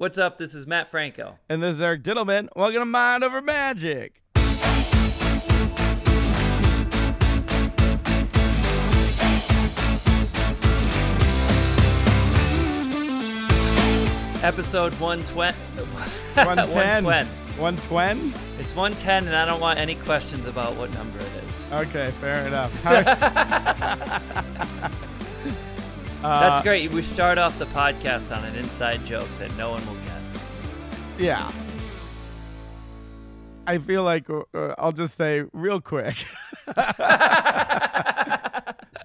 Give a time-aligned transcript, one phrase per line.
[0.00, 0.38] What's up?
[0.38, 1.40] This is Matt Franco.
[1.48, 2.50] And this is Eric Dittelman.
[2.54, 4.22] Welcome to Mind Over Magic.
[14.44, 15.58] Episode 120.
[16.34, 17.04] 110.
[17.04, 17.28] 120.
[17.60, 18.32] 120?
[18.60, 21.66] It's 110, and I don't want any questions about what number it is.
[21.72, 22.72] Okay, fair enough.
[26.22, 26.90] Uh, That's great.
[26.90, 30.04] We start off the podcast on an inside joke that no one will get.
[31.18, 31.50] Yeah.
[33.66, 34.44] I feel like uh,
[34.78, 36.16] I'll just say real quick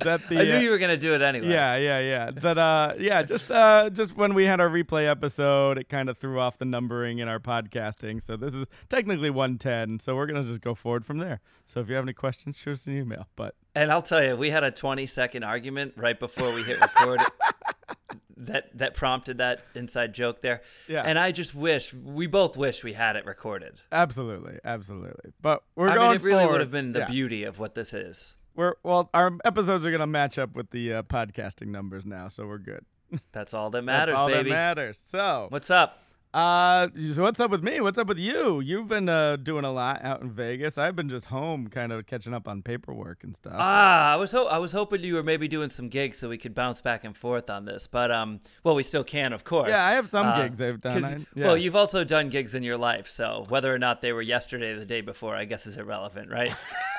[0.03, 1.47] that the I knew uh, you were going to do it anyway.
[1.49, 2.31] Yeah, yeah, yeah.
[2.31, 6.17] That uh yeah, just uh just when we had our replay episode, it kind of
[6.17, 8.21] threw off the numbering in our podcasting.
[8.21, 11.39] So this is technically 110, so we're going to just go forward from there.
[11.65, 13.27] So if you have any questions, shoot us an email.
[13.35, 16.79] But And I'll tell you, we had a 20 second argument right before we hit
[16.81, 17.21] record
[18.37, 20.61] that that prompted that inside joke there.
[20.89, 21.03] Yeah.
[21.03, 23.79] And I just wish we both wish we had it recorded.
[23.91, 25.31] absolutely, absolutely.
[25.41, 26.51] But we're I going mean, it really forward.
[26.53, 27.09] would have been the Yeah.
[27.09, 28.35] beauty of what this is.
[28.55, 32.27] We're well, our episodes are going to match up with the uh, podcasting numbers now,
[32.27, 32.85] so we're good.
[33.31, 34.49] That's all that matters, That's all baby.
[34.49, 35.01] that matters.
[35.05, 36.02] So, What's up?
[36.33, 37.79] Uh, so what's up with me?
[37.79, 38.59] What's up with you?
[38.59, 40.79] You've been uh, doing a lot out in Vegas.
[40.79, 43.53] I've been just home, kind of catching up on paperwork and stuff.
[43.55, 46.39] Ah, I was ho- I was hoping you were maybe doing some gigs so we
[46.39, 49.69] could bounce back and forth on this, but um, well, we still can, of course.
[49.69, 51.03] yeah, I have some Uh, gigs I've done.
[51.05, 51.47] I- yeah.
[51.47, 54.71] Well, you've also done gigs in your life, so whether or not they were yesterday
[54.71, 56.55] or the day before, I guess is irrelevant, right?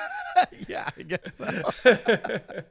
[0.69, 2.61] yeah, I guess so.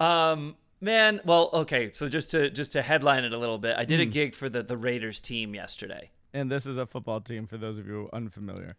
[0.04, 3.84] um, man, well, okay, so just to just to headline it a little bit, I
[3.84, 4.10] did a Hmm.
[4.10, 6.10] gig for the the Raiders team yesterday.
[6.34, 8.76] and this is a football team for those of you unfamiliar.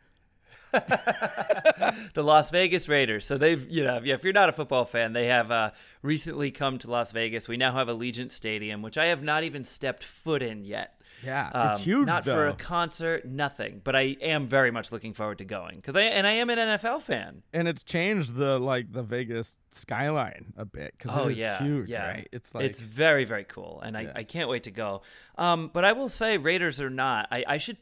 [0.71, 3.25] the Las Vegas Raiders.
[3.25, 5.71] So they've, you know, if you're not a football fan, they have uh,
[6.03, 7.47] recently come to Las Vegas.
[7.47, 10.98] We now have Allegiant Stadium, which I have not even stepped foot in yet.
[11.25, 12.33] Yeah, Um, it's huge Not though.
[12.33, 13.81] for a concert, nothing.
[13.83, 16.57] But I am very much looking forward to going because I and I am an
[16.57, 17.43] NFL fan.
[17.53, 21.89] and it's changed the like the Vegas skyline a bit because Oh it's yeah, huge,
[21.89, 22.07] yeah.
[22.07, 22.29] right?
[22.31, 24.11] It's like it's very very cool, and Yeah.
[24.15, 25.01] I, I can't wait to go.
[25.37, 27.77] Um, but I will say, Raiders or not, I, I should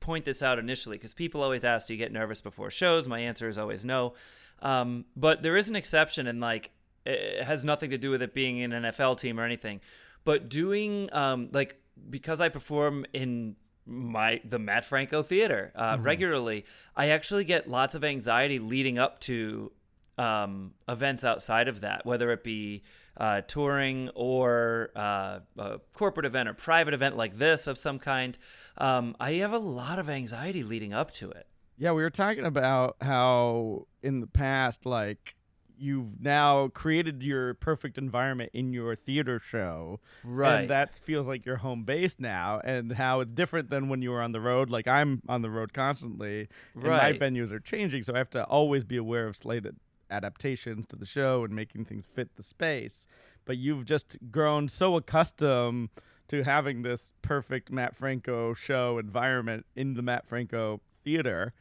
[0.00, 3.20] point this out initially because people always ask, "Do you get nervous before shows?" My
[3.20, 4.14] answer is always no.
[4.62, 6.70] Um, but there is an exception, and like
[7.06, 9.80] it has nothing to do with it being an NFL team or anything.
[10.24, 11.76] But doing um, like
[12.10, 13.56] because I perform in
[13.86, 16.64] my the Matt Franco Theater uh, regularly,
[16.96, 19.72] I actually get lots of anxiety leading up to
[20.16, 22.82] um, events outside of that, whether it be
[23.16, 28.38] uh, touring or uh, a corporate event or private event like this of some kind.
[28.78, 31.46] Um, I have a lot of anxiety leading up to it.
[31.76, 35.34] Yeah, we were talking about how in the past, like
[35.84, 40.60] you've now created your perfect environment in your theater show, Right.
[40.60, 44.10] And that feels like your home base now, and how it's different than when you
[44.10, 44.70] were on the road.
[44.70, 47.20] Like I'm on the road constantly, and Right.
[47.20, 49.76] my venues are changing, so I have to always be aware of slated
[50.10, 53.06] adaptations to the show and making things fit the space.
[53.44, 55.90] But you've just grown so accustomed
[56.28, 61.52] to having this perfect Matt Franco show environment in the Matt Franco theater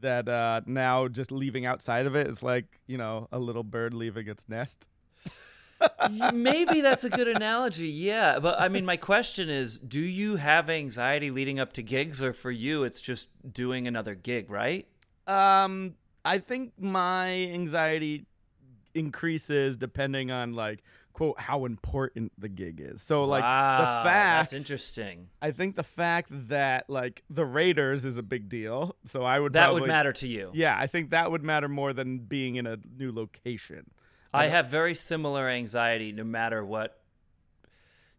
[0.00, 3.94] that uh, now just leaving outside of it is like you know a little bird
[3.94, 4.88] leaving its nest.
[6.32, 7.88] Maybe that's a good analogy.
[7.88, 8.38] Yeah.
[8.38, 12.32] But I mean, my question is do you have anxiety leading up to gigs, or
[12.32, 14.86] for you, it's just doing another gig, right?
[15.26, 18.26] Um, I think my anxiety
[18.94, 20.82] increases depending on like
[21.16, 23.00] quote how important the gig is.
[23.00, 25.28] So like wow, the fact That's interesting.
[25.40, 28.94] I think the fact that like the Raiders is a big deal.
[29.06, 30.50] So I would That probably, would matter to you.
[30.52, 33.90] Yeah, I think that would matter more than being in a new location.
[34.34, 37.00] I have very similar anxiety no matter what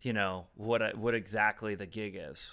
[0.02, 2.50] you know what what exactly the gig is.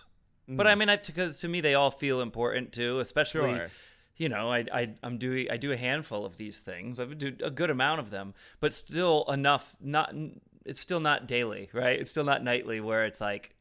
[0.47, 0.79] But I mm.
[0.81, 3.69] mean, I because to me they all feel important too, especially Sure.
[4.17, 7.01] You know I, I I'm doing I do a handful of these things.
[7.01, 9.77] I do a good amount of them, but still enough.
[9.81, 10.15] Not
[10.65, 11.99] it's still not daily, right?
[12.01, 13.55] It's still not nightly where it's like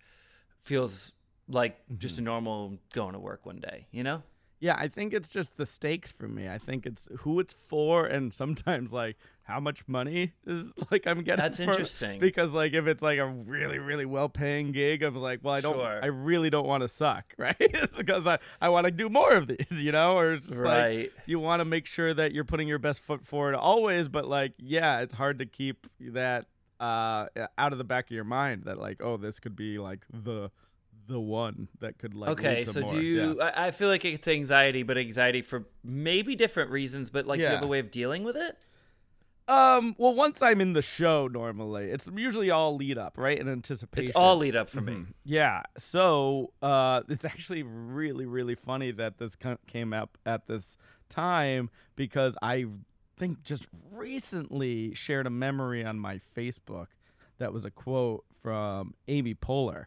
[0.64, 1.12] feels
[1.48, 1.98] like mm-hmm.
[1.98, 3.88] just a normal going to work one day.
[3.92, 4.24] You know?
[4.60, 6.48] Yeah, I think it's just the stakes for me.
[6.48, 11.22] I think it's who it's for, and sometimes like how much money is like I'm
[11.22, 11.44] getting.
[11.44, 12.20] That's for- interesting.
[12.20, 15.60] because like if it's like a really really well paying gig, I'm like, well, I
[15.62, 16.00] don't, Sure.
[16.02, 17.56] I really don't want to suck, right?
[17.98, 21.12] because I I want to do more of these, you know, or it's just Right.
[21.12, 24.28] like you want to make sure that you're putting your best foot forward always, but
[24.28, 26.46] like yeah, it's hard to keep that
[26.80, 30.06] uh out of the back of your mind that like oh this could be like
[30.12, 30.50] the
[31.08, 32.94] the one that could like Okay, so more.
[32.94, 33.38] do you?
[33.38, 33.44] Yeah.
[33.44, 37.10] I I feel like it's anxiety, but anxiety for maybe different reasons.
[37.10, 38.58] But like, do you have a way of dealing with it?
[39.48, 43.38] Um, well, once I'm in the show, normally it's usually all lead up, right?
[43.38, 44.08] In anticipation.
[44.10, 44.94] It's all lead up for me.
[44.94, 45.08] Mhm.
[45.26, 45.64] Yeah.
[45.78, 49.36] So, uh, it's actually really, really funny that this
[49.68, 50.78] came up at this
[51.10, 52.66] time because I
[53.18, 56.88] think just recently shared a memory on my Facebook
[57.38, 59.86] that was a quote from Amy Poehler,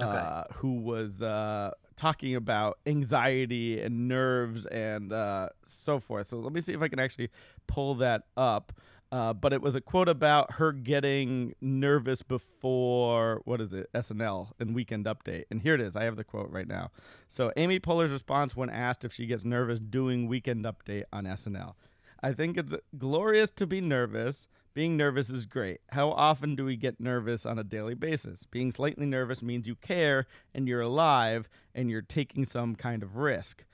[0.00, 0.08] Okay.
[0.08, 6.28] uh, who was uh, talking about anxiety and nerves and uh, so forth.
[6.28, 7.30] So let me see if I can actually
[7.66, 8.72] pull that up.
[9.12, 14.50] Uh, but it was a quote about her getting nervous before what is it SNL
[14.58, 15.94] and Weekend Update, and here it is.
[15.94, 16.90] I have the quote right now.
[17.28, 21.74] So Amy Poehler's response when asked if she gets nervous doing Weekend Update on SNL.
[22.22, 24.46] I think it's glorious to be nervous.
[24.74, 25.80] Being nervous is great.
[25.90, 28.46] How often do we get nervous on a daily basis?
[28.50, 33.16] Being slightly nervous means you care and you're alive and you're taking some kind of
[33.16, 33.64] risk.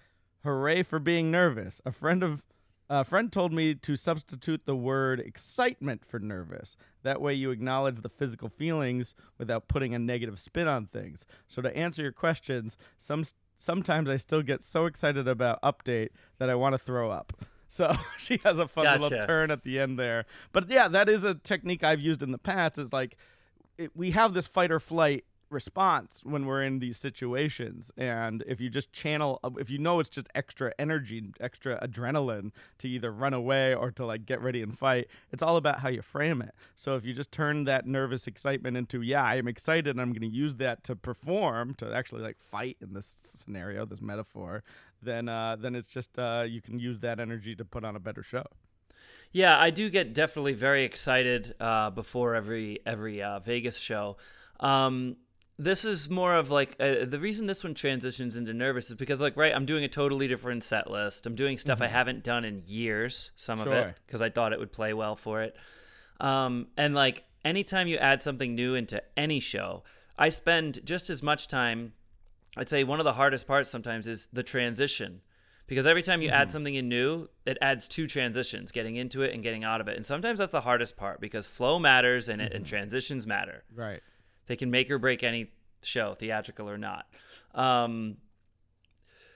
[0.44, 1.80] Hooray for being nervous.
[1.84, 2.42] A friend of
[2.90, 6.76] a friend told me to substitute the word excitement for nervous.
[7.02, 11.24] That way you acknowledge the physical feelings without putting a negative spin on things.
[11.46, 13.24] So to answer your questions, some
[13.56, 17.32] sometimes I still get so excited about update that I want to throw up.
[17.72, 20.26] So she has a fun little turn at the end there.
[20.52, 22.76] But yeah, that is a technique I've used in the past.
[22.76, 23.16] Is like
[23.78, 27.92] it, we have this fight or flight response when we're in these situations.
[27.96, 32.52] And if you just channel uh, if you know it's just extra energy extra adrenaline
[32.78, 35.88] to either run away or to like get ready and fight it's all about how
[35.88, 36.54] you frame it.
[36.74, 40.28] So if you just turn that nervous excitement into yeah i'm excited and i'm going
[40.28, 44.62] to use that to perform to actually like fight in this scenario this metaphor
[45.02, 48.00] then uh then it's just uh you can use that energy to put on a
[48.00, 48.44] better show.
[49.32, 54.18] Yeah, I do get definitely very excited uh, before every every uh, Vegas show.
[54.60, 55.16] Um,
[55.62, 59.20] this is more of like uh, the reason this one transitions into nervous is because
[59.20, 61.26] like right, I'm doing a totally different set list.
[61.26, 63.30] I'm doing stuff I haven't done in years.
[63.36, 65.56] Some of it because I thought it would play well for it.
[66.20, 69.84] Um, and like anytime you add something new into any show,
[70.18, 71.92] I spend just as much time.
[72.56, 75.22] I'd say one of the hardest parts sometimes is the transition.
[75.68, 79.32] Because every time you add something in new, it adds two transitions, getting into it
[79.32, 79.96] and getting out of it.
[79.96, 83.64] And sometimes that's the hardest part because flow matters in it and transitions matter.
[83.74, 84.02] right
[84.46, 85.50] They can make or break any
[85.82, 87.06] show, theatrical or not.
[87.54, 88.16] Um,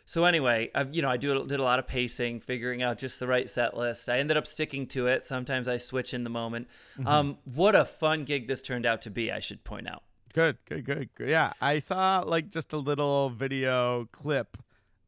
[0.05, 3.19] so anyway, I've, you know, I do did a lot of pacing, figuring out just
[3.19, 4.09] the right set list.
[4.09, 5.25] I ended up sticking to it.
[5.25, 6.69] Sometimes I switch in the moment.
[7.05, 9.33] Um, what a fun gig this turned out to be.
[9.33, 10.05] I should point out.
[10.33, 11.29] Good, good, good, good.
[11.29, 14.57] Yeah, I saw like just a little video clip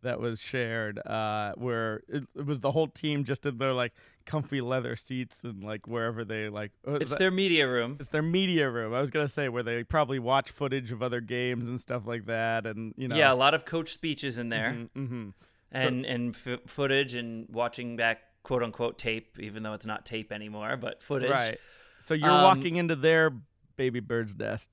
[0.02, 3.92] that was shared uh, where it, it was the whole team just in their like
[4.28, 6.70] comfy leather seats and like wherever they like.
[6.86, 7.96] uh, It's that- their media room.
[7.98, 8.92] it's their media room.
[8.94, 12.26] I was gonna say where they probably watch footage of other games and stuff like
[12.26, 13.16] that, and you know.
[13.16, 14.76] Yeah, a lot of coach speeches in there.
[14.96, 15.30] Mm-hmm.
[15.72, 20.30] and and f- footage and watching back quote unquote tape, even though it's not tape
[20.32, 21.30] anymore, but footage.
[21.30, 21.58] Right.
[22.00, 23.32] So you're Um, walking into their
[23.76, 24.70] baby bird's nest.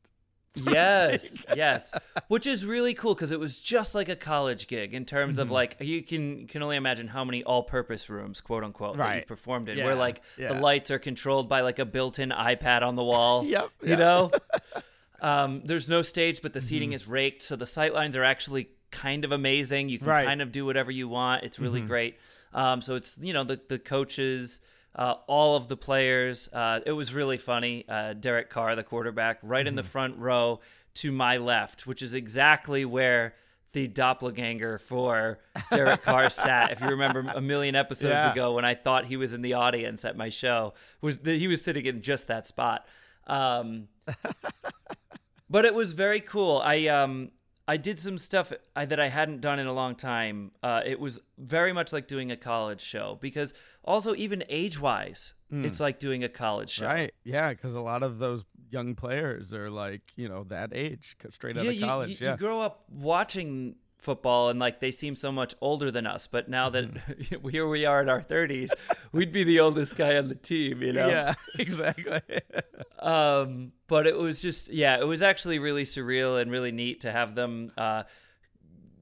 [0.63, 1.93] Yes, yes,
[2.27, 5.41] which is really cool because it was just like a college gig in terms Mm-hmm.
[5.43, 9.15] of like you can you can only imagine how many all-purpose rooms, quote unquote, that
[9.15, 10.53] you've performed in, Yeah, where like yeah.
[10.53, 13.43] the lights are controlled by like a built-in iPad on the wall.
[13.45, 13.95] Yep, you yeah.
[13.95, 14.31] know.
[15.21, 16.95] um, there's no stage, but the seating Mm-hmm.
[16.95, 19.89] is raked, so the sight lines are actually kind of amazing.
[19.89, 20.25] You can Right.
[20.25, 21.43] kind of do whatever you want.
[21.43, 21.87] It's really Mm-hmm.
[21.89, 22.17] great.
[22.53, 24.61] Um, so it's you know the the coaches.
[24.95, 26.47] Uh, all of the players.
[26.53, 27.83] Uh, it was really funny.
[27.89, 29.89] Uh, Derek Carr, the quarterback, right in the Mm-hmm.
[29.89, 30.61] front row
[30.95, 33.35] to my left, which is exactly where
[33.73, 36.71] the doppelganger for Derek Carr sat.
[36.71, 38.31] If you remember a million episodes Yeah.
[38.31, 41.49] ago, when I thought he was in the audience at my show, was that he
[41.49, 42.87] was sitting in just that spot.
[43.27, 43.89] Um,
[45.49, 46.61] but it was very cool.
[46.63, 47.31] I um
[47.67, 50.51] I did some stuff I, that I hadn't done in a long time.
[50.61, 53.53] Uh, it was very much like doing a college show because
[53.83, 56.85] also even age wise, it's like doing a college show.
[56.85, 57.13] Right.
[57.23, 61.57] Yeah, because a lot of those young players are like you know that age, straight
[61.57, 62.09] out yeah, of you, college.
[62.09, 62.31] you, yeah.
[62.33, 63.75] you grow up watching
[64.05, 66.27] football and like they seem so much older than us.
[66.27, 67.49] But now that Mm-hmm.
[67.49, 68.73] here we are in our thirties,
[69.11, 70.81] we'd be the oldest guy on the team.
[70.81, 71.07] You know.
[71.07, 71.33] Yeah.
[71.57, 72.21] Exactly.
[72.99, 77.11] um but it was just yeah it was actually really surreal and really neat to
[77.11, 78.03] have them uh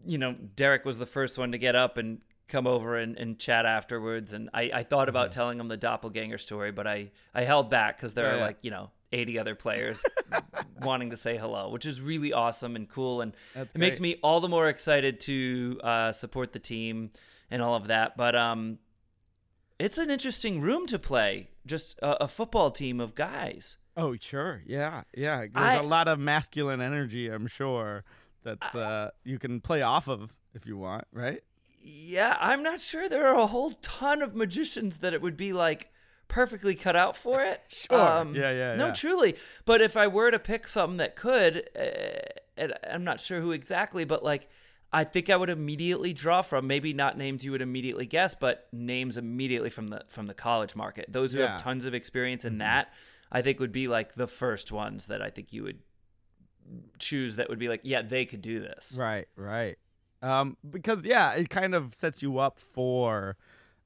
[0.06, 3.40] you know derek was the first one to get up and come over and, and
[3.40, 7.44] chat afterwards and i, I thought about telling him the doppelganger story but i i
[7.44, 8.26] held back because there.
[8.26, 8.46] Yeah, are yeah.
[8.46, 10.04] like you know 80 other players
[10.82, 14.18] wanting to say hello which is really awesome and cool and That's it makes me
[14.24, 17.12] all the more excited to uh, support the team
[17.50, 18.80] and all of that but um
[19.80, 24.62] it's an interesting room to play just a, a football team of guys oh, sure.
[24.66, 25.04] Yeah.
[25.16, 25.40] Yeah.
[25.40, 28.04] There's I- a lot of masculine energy, I'm sure,
[28.44, 31.42] that's uh, you can play off of if you want, right?
[31.86, 35.52] Yeah, I'm not sure there are a whole ton of magicians that it would be
[35.52, 35.92] like
[36.34, 37.62] perfectly cut out for it.
[37.70, 37.98] Sure.
[38.34, 38.92] Yeah, yeah, No, yeah.
[38.94, 39.36] truly.
[39.66, 43.52] But if I were to pick something that could, uh, and I'm not sure who
[43.52, 44.50] exactly, but like,
[44.92, 48.68] I think I would immediately draw from maybe not names you would immediately guess, but
[48.72, 51.06] names immediately from the from the college market.
[51.10, 51.46] Those who Yeah.
[51.46, 51.52] Mm-hmm.
[51.54, 52.94] have tons of experience in that,
[53.32, 55.80] I think would be like the first ones that I think you would
[57.00, 57.36] choose.
[57.38, 58.96] That would be like, yeah, they could do this.
[59.00, 59.78] Right, right.
[60.22, 63.36] Um, because yeah, it kind of sets you up for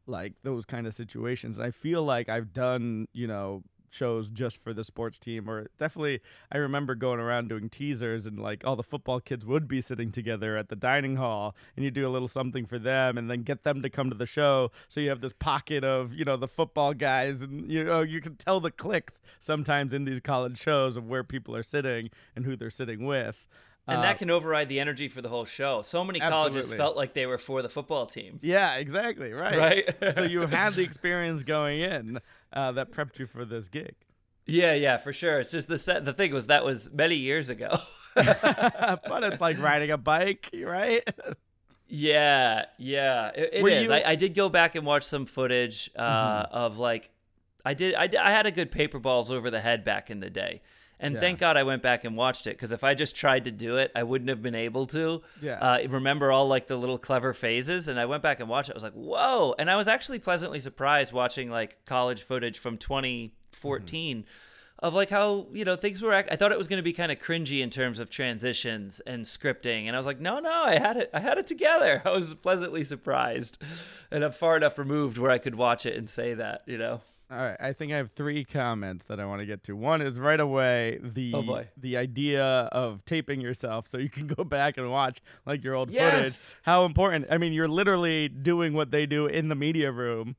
[0.08, 1.58] like those kind of situations.
[1.58, 5.68] And I feel like I've done, you know, shows just for the sports team or
[5.78, 6.20] definitely
[6.52, 10.12] I remember going around doing teasers and like all the football kids would be sitting
[10.12, 13.44] together at the dining hall and you do a little something for them and then
[13.44, 16.38] get them to come to the show so you have this pocket of you know
[16.38, 20.58] the football guys and you know you can tell the clicks sometimes in these college
[20.58, 23.48] shows of where people are sitting and who they're sitting with
[23.88, 25.82] And Uh, that can override the energy for the whole show.
[25.82, 26.78] So many colleges Absolutely.
[26.78, 28.40] felt like they were for the football team.
[28.42, 29.32] Yeah, exactly.
[29.32, 29.58] Right.
[30.02, 30.16] Right?
[30.16, 32.20] so you had the experience going in
[32.52, 33.96] uh, that prepped you for this gig.
[34.46, 35.40] Yeah, yeah, for sure.
[35.40, 36.04] It's just the set.
[36.06, 37.70] The thing was that was many years ago.
[38.16, 41.08] but it's like riding a bike, right?
[41.88, 43.90] yeah, yeah, it, it is.
[43.90, 47.12] you- I, I did go back and watch some footage uh, of like,
[47.66, 48.20] I did, I did.
[48.20, 50.62] I had a good paper balls over the head back in the day.
[51.00, 51.20] And Yeah.
[51.20, 53.78] thank God I went back and watched it because if I just tried to do
[53.78, 55.22] it, I wouldn't have been able to.
[55.42, 55.60] Yeah.
[55.60, 58.74] Uh, remember all like the little clever phases, and I went back and watched it.
[58.74, 59.54] I was like, whoa!
[59.60, 64.26] And I was actually pleasantly surprised watching like college footage from 2014
[64.80, 66.14] of like how you know things were.
[66.14, 69.00] Act- I thought it was going to be kind of cringy in terms of transitions
[69.02, 71.10] and scripting, and I was like, no, no, I had it.
[71.14, 72.02] I had it together.
[72.06, 73.62] I was pleasantly surprised,
[74.12, 76.62] and I'm far enough removed where I could watch it and say that.
[76.68, 77.02] You know.
[77.30, 79.76] All right, I think I have three comments that I want to get to.
[79.76, 84.46] One is right away the Oh, the idea of taping yourself so you can go
[84.46, 86.14] back and watch like your old Yes.
[86.52, 86.60] footage.
[86.64, 87.28] How important!
[87.30, 90.38] I mean, you're literally doing what they do in the media room,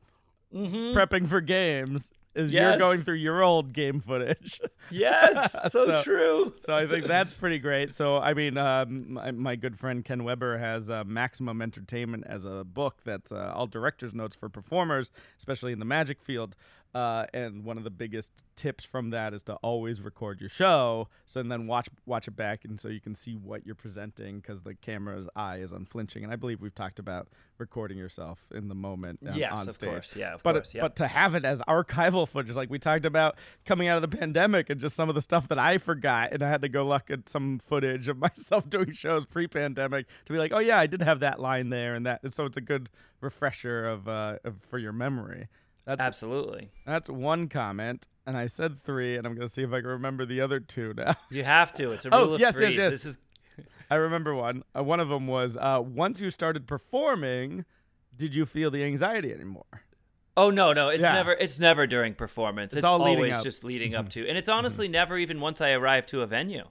[0.55, 2.11] prepping for games.
[2.35, 2.79] Is you're Mm-hmm.
[2.79, 4.61] Going through your old game footage.
[4.91, 6.53] Yes, so, So- true.
[6.57, 7.93] so I think that's pretty great.
[7.93, 12.45] So I mean, um, my, my good friend Ken Weber has uh, Maximum Entertainment as
[12.45, 16.55] a book that's uh, all director's notes for performers, especially in the magic field.
[16.95, 21.07] Uh, and one of the biggest tips from that is to always record your show,
[21.27, 24.41] so and then watch watch it back, and so you can see what you're presenting
[24.41, 26.25] because the camera's eye is unflinching.
[26.25, 27.29] And I believe we've talked about
[27.59, 29.21] recording yourself in the moment.
[29.29, 29.91] um, Yes, on of stage.
[29.91, 30.17] course.
[30.17, 30.75] Yeah, of but course.
[30.75, 30.81] Yeah.
[30.83, 34.17] but to have it as archival footage, like we talked about coming out of the
[34.17, 36.85] pandemic, and just some of the stuff that I forgot, and I had to go
[36.87, 40.87] look at some footage of myself doing shows pre-pandemic to be like, oh yeah, I
[40.87, 42.33] did have that line there, and that.
[42.33, 42.89] So it's a good
[43.21, 45.49] refresher of, uh, of for your memory.
[45.89, 46.71] That's Absolutely.
[46.87, 50.27] that's one comment, and I said three, and I'm gonna see if I can remember
[50.27, 51.17] the other two now.
[51.31, 51.91] You have to.
[51.93, 52.77] It's a Oh, rule of yes, yes, threes.
[52.77, 52.91] yes.
[52.93, 53.19] This is
[53.91, 54.65] I remember one.
[54.77, 57.65] Uh, one of them was uh, once you started performing,
[58.15, 59.65] did you feel the anxiety anymore?
[60.37, 61.15] Oh no, no, it's Yeah.
[61.15, 62.75] never it's never during performance.
[62.77, 63.35] It's, leading always.
[63.35, 63.43] Mm-hmm.
[63.43, 64.29] just leading up to.
[64.29, 66.65] And it's honestly never even once I arrive to a venue.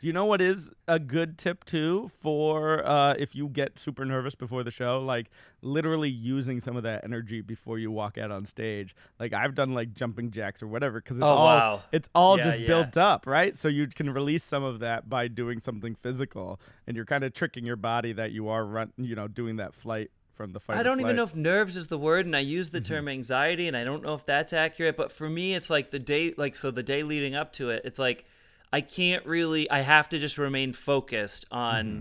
[0.00, 4.04] Do you know what is a good tip too for uh, if you get super
[4.04, 5.00] nervous before the show?
[5.00, 5.30] Like
[5.62, 8.94] literally using some of that energy before you walk out on stage.
[9.18, 11.80] Like I've done like jumping jacks or whatever because it's Oh, all wow.
[11.92, 12.66] it's all Yeah, just yeah.
[12.66, 13.56] built up, right?
[13.56, 17.32] So you can release some of that by doing something physical, and you're kind of
[17.32, 20.76] tricking your body that you are run, you know, doing that flight from the fight.
[20.76, 21.12] I don't even.
[21.12, 21.16] Mm-hmm.
[21.16, 24.02] know if nerves is the word, and I use the term anxiety, and I don't
[24.02, 24.94] know if that's accurate.
[24.98, 27.80] But for me, it's like the day, like so the day leading up to it,
[27.86, 28.26] it's like
[28.72, 29.70] I can't really.
[29.70, 32.00] I have to just remain focused on mm-hmm.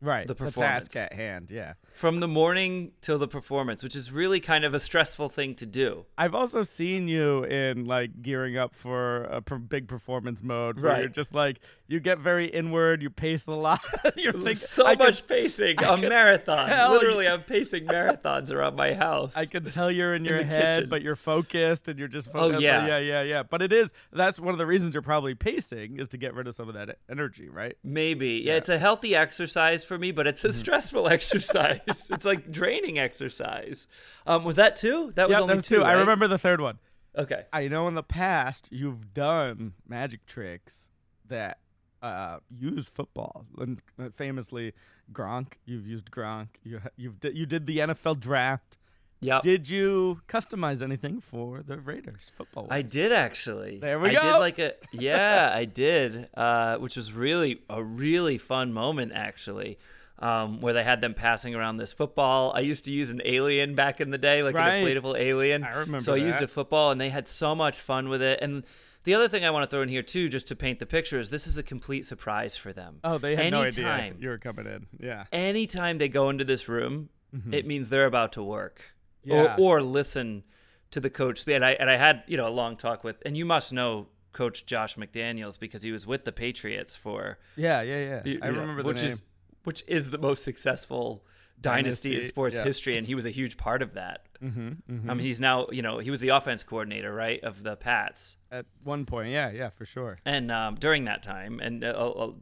[0.00, 1.50] Right the performance task at hand.
[1.50, 1.74] Yeah.
[1.92, 5.66] from the morning till the performance, which is really kind of a stressful thing to
[5.66, 6.06] do.
[6.16, 11.02] I've also seen you in like gearing up for a big performance mode where you're
[11.06, 11.12] Right.
[11.12, 13.80] just like you get very inward, you pace a lot.
[14.16, 16.68] you're thinking so I much Can, pacing, a marathon.
[16.70, 19.36] you- Literally, I'm pacing marathons around my house.
[19.36, 20.90] I can tell you're in your the head, kitchen.
[20.90, 22.62] but you're focused and you're just Oh, focused.
[22.62, 22.86] yeah.
[22.86, 23.42] yeah, yeah, yeah.
[23.42, 26.46] But it is that's one of the reasons you're probably pacing is to get rid
[26.46, 27.76] of some of that energy, right?
[27.82, 28.42] Maybe.
[28.44, 30.50] Yeah, it's a healthy exercise for me, but it's Mm-hmm.
[30.50, 31.80] a stressful exercise.
[31.86, 33.86] it's like draining exercise.
[34.26, 35.12] Um, was that two?
[35.16, 35.76] That was yeah, only that's two.
[35.76, 35.82] two.
[35.84, 36.78] I remember the third one.
[37.16, 37.44] Okay.
[37.52, 40.88] I know in the past you've done magic tricks
[41.26, 41.58] that
[42.00, 44.72] uh, use football, and uh, famously
[45.12, 45.54] Gronk.
[45.66, 46.48] You've used Gronk.
[46.62, 48.77] You you've you did the NFL draft.
[49.20, 49.42] Yep.
[49.42, 52.68] Did you customize anything for the Raiders football?
[52.70, 53.78] I did actually.
[53.78, 54.20] There we I go.
[54.22, 59.78] did like a yeah, I did, uh, which was really a really fun moment actually,
[60.20, 62.52] um, where they had them passing around this football.
[62.54, 64.74] I used to use an alien back in the day, like Right.
[64.74, 65.64] an inflatable alien.
[65.64, 68.38] I remember So I used a football, and they had so much fun with it.
[68.40, 68.64] And
[69.04, 71.18] the other thing I want to throw in here too, just to paint the picture,
[71.18, 73.00] is this is a complete surprise for them.
[73.02, 74.86] Oh, they had no idea you were coming in.
[75.00, 75.24] Yeah.
[75.32, 77.08] anytime they go into this room,
[77.52, 78.97] it means they're about to work Mm-hmm.
[79.24, 79.56] Yeah.
[79.58, 80.44] or, or listen
[80.90, 81.46] to the coach.
[81.48, 84.08] And I and I had you know a long talk with, and you must know
[84.32, 88.22] Coach Josh McDaniels because he was with the Patriots for Yeah, yeah, yeah.
[88.24, 89.10] you- I you remember the which name.
[89.12, 89.22] is
[89.64, 91.24] which is the most successful
[91.60, 92.62] dynasty, in sports yeah.
[92.64, 94.26] history, and he was a huge part of that.
[94.40, 97.74] mm-hmm, I mean, he's now you know he was the offense coordinator, right, of the
[97.74, 100.18] Pats, At one point, yeah, yeah, for sure.
[100.24, 102.32] and um, during that time, and uh, uh,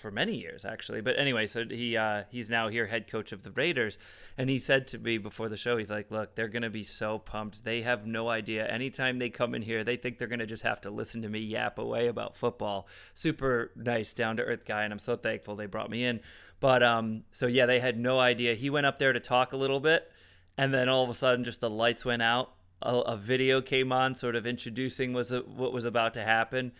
[0.00, 1.00] for many years actually.
[1.00, 3.98] But anyway, so he uh, he's now here, head coach of the Raiders,
[4.36, 7.18] and he said to me before the show, he's like, "Look, they're gonna be so
[7.18, 7.64] pumped.
[7.64, 8.66] They have no idea.
[8.66, 11.40] Anytime they come in here, they think they're gonna just have to listen to me
[11.40, 12.88] yap away about football.
[13.14, 16.20] Super nice, down to earth guy, and I'm so thankful they brought me in.
[16.58, 18.54] But um, so yeah, they had no idea.
[18.54, 20.10] He went up there to talk a little bit,
[20.56, 22.52] and then all of a sudden, just the lights went out.
[22.82, 26.72] A, a video came on, sort of introducing was what was about to happen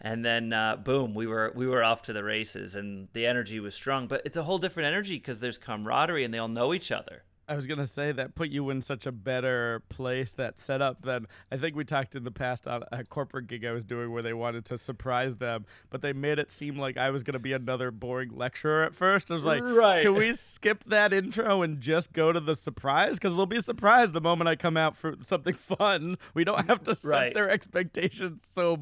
[0.00, 3.58] and then uh, boom we were we were off to the races and the energy
[3.60, 6.72] was strong but it's a whole different energy because there's camaraderie and they all know
[6.74, 10.58] each other I was gonna say that put you in such a better place that
[10.58, 13.86] setup than I think we talked in the past on a corporate gig I was
[13.86, 17.22] doing where they wanted to surprise them, but they made it seem like I was
[17.22, 19.30] gonna be another boring lecturer at first.
[19.30, 20.02] I was like, Right.
[20.02, 23.14] can we skip that intro and just go to the surprise?
[23.14, 26.18] Because they'll be surprised the moment I come out for something fun.
[26.34, 27.34] We don't have to set Right.
[27.34, 28.80] their expectations so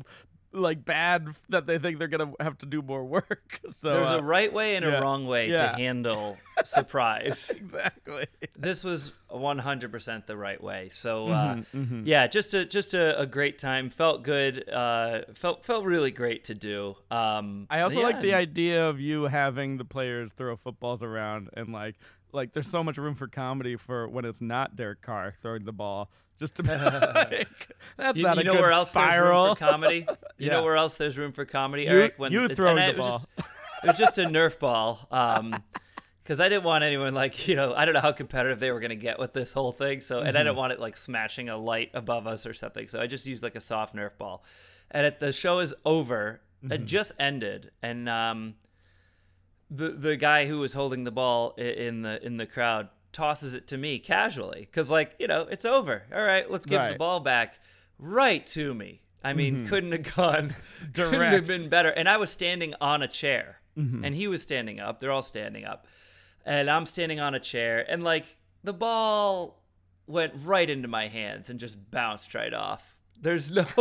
[0.56, 3.60] like bad that they think they're gonna have to do more work.
[3.70, 5.72] So there's uh, a right way and a wrong way Yeah.
[5.72, 8.26] to handle surprise exactly.
[8.58, 13.26] this was 100% the right way so Mm-hmm, uh, yeah just a just a, a
[13.26, 18.06] great time felt good uh, felt felt really great to do um, I also yeah,
[18.06, 21.96] like the idea of you having the players throw footballs around and like
[22.32, 25.72] like there's so much room for comedy for when it's not Derek Carr throwing the
[25.72, 26.10] ball.
[26.38, 27.48] Just to be like,
[27.96, 29.54] that's You, not you a know good where else spiral.
[29.54, 29.96] there's room for comedy?
[29.98, 30.52] You Yeah.
[30.52, 32.14] know where else there's room for comedy, You- Eric?
[32.18, 33.10] When you I- the it was ball.
[33.18, 33.28] Just,
[33.84, 35.06] it was just a Nerf ball.
[35.10, 35.54] Um,
[36.22, 38.80] because I didn't want anyone like you know I don't know how competitive they were
[38.80, 40.00] gonna get with this whole thing.
[40.00, 40.38] So and I Mm-hmm.
[40.46, 42.88] didn't want it like smashing a light above us or something.
[42.88, 44.44] So I just used like a soft Nerf ball.
[44.90, 46.40] And at the show is over.
[46.64, 46.72] Mm-hmm.
[46.72, 48.54] It just ended, and um,
[49.70, 53.66] the the guy who was holding the ball in the in the crowd tosses it
[53.68, 56.02] to me casually because like you know it's over.
[56.14, 57.58] All right, let's give the ball back
[57.98, 59.00] right to me.
[59.24, 59.66] I mean, mm-hmm.
[59.68, 60.54] couldn't have gone
[60.94, 61.88] couldn't have been better.
[61.88, 64.04] And I was standing on a chair, mm-hmm.
[64.04, 65.00] and he was standing up.
[65.00, 65.86] They're all standing up,
[66.44, 69.62] and I'm standing on a chair, and like the ball
[70.06, 72.98] went right into my hands and just bounced right off.
[73.18, 73.64] There's no.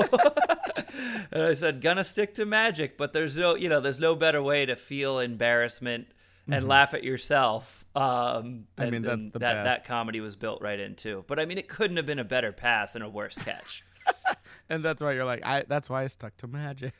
[1.32, 4.41] and I said, gonna stick to magic, but there's no, you know, there's no better
[4.41, 6.08] way to feel embarrassment
[6.49, 7.86] and laugh at yourself.
[7.95, 8.81] Um, Mm-hmm.
[8.81, 9.65] I mean, that's the that best.
[9.65, 11.23] that comedy was built right into.
[11.27, 13.84] But I mean, it couldn't have been a better pass and a worse catch.
[14.69, 15.63] and that's why you're like, I.
[15.67, 16.93] That's why I stuck to magic.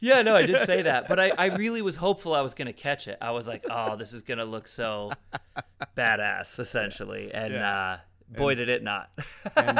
[0.00, 2.72] Yeah, no, I did say that, but I, I really was hopeful I was gonna
[2.72, 3.18] catch it.
[3.20, 5.12] I was like, oh, this is gonna look so
[5.96, 7.78] badass, essentially, and Yeah.
[7.92, 7.98] uh,
[8.36, 9.10] boy, did it not.
[9.56, 9.78] And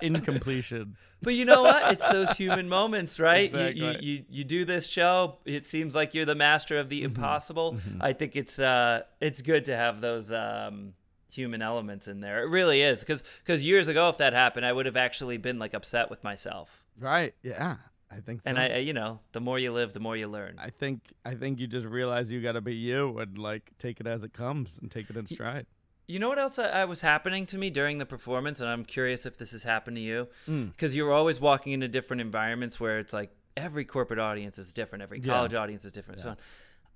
[0.00, 0.96] incompletion.
[1.20, 1.92] But you know what?
[1.94, 3.50] It's those human moments, right?
[3.52, 4.06] You, Exactly.
[4.06, 5.38] you, you you do this show.
[5.44, 7.06] It seems like you're the master of the Mm-hmm.
[7.16, 7.76] impossible.
[8.00, 10.94] I think it's uh it's good to have those um
[11.32, 12.44] human elements in there.
[12.44, 15.58] It really is because because years ago, if that happened, I would have actually been
[15.58, 16.84] like upset with myself.
[17.00, 17.34] Right.
[17.42, 17.76] Yeah.
[18.10, 18.48] I think so.
[18.50, 20.54] And I, I- you know, the more you live, the more you learn.
[20.58, 23.98] I think I think you just realize you got to be you and like take
[24.00, 25.66] it as it comes and take it in stride.
[26.10, 28.84] You know what else I, I was happening to me during the performance, and I'm
[28.84, 32.98] curious if this has happened to you, because you're always walking into different environments where
[32.98, 35.34] it's like every corporate audience is different, every Yeah.
[35.34, 36.36] college audience is different, and so on.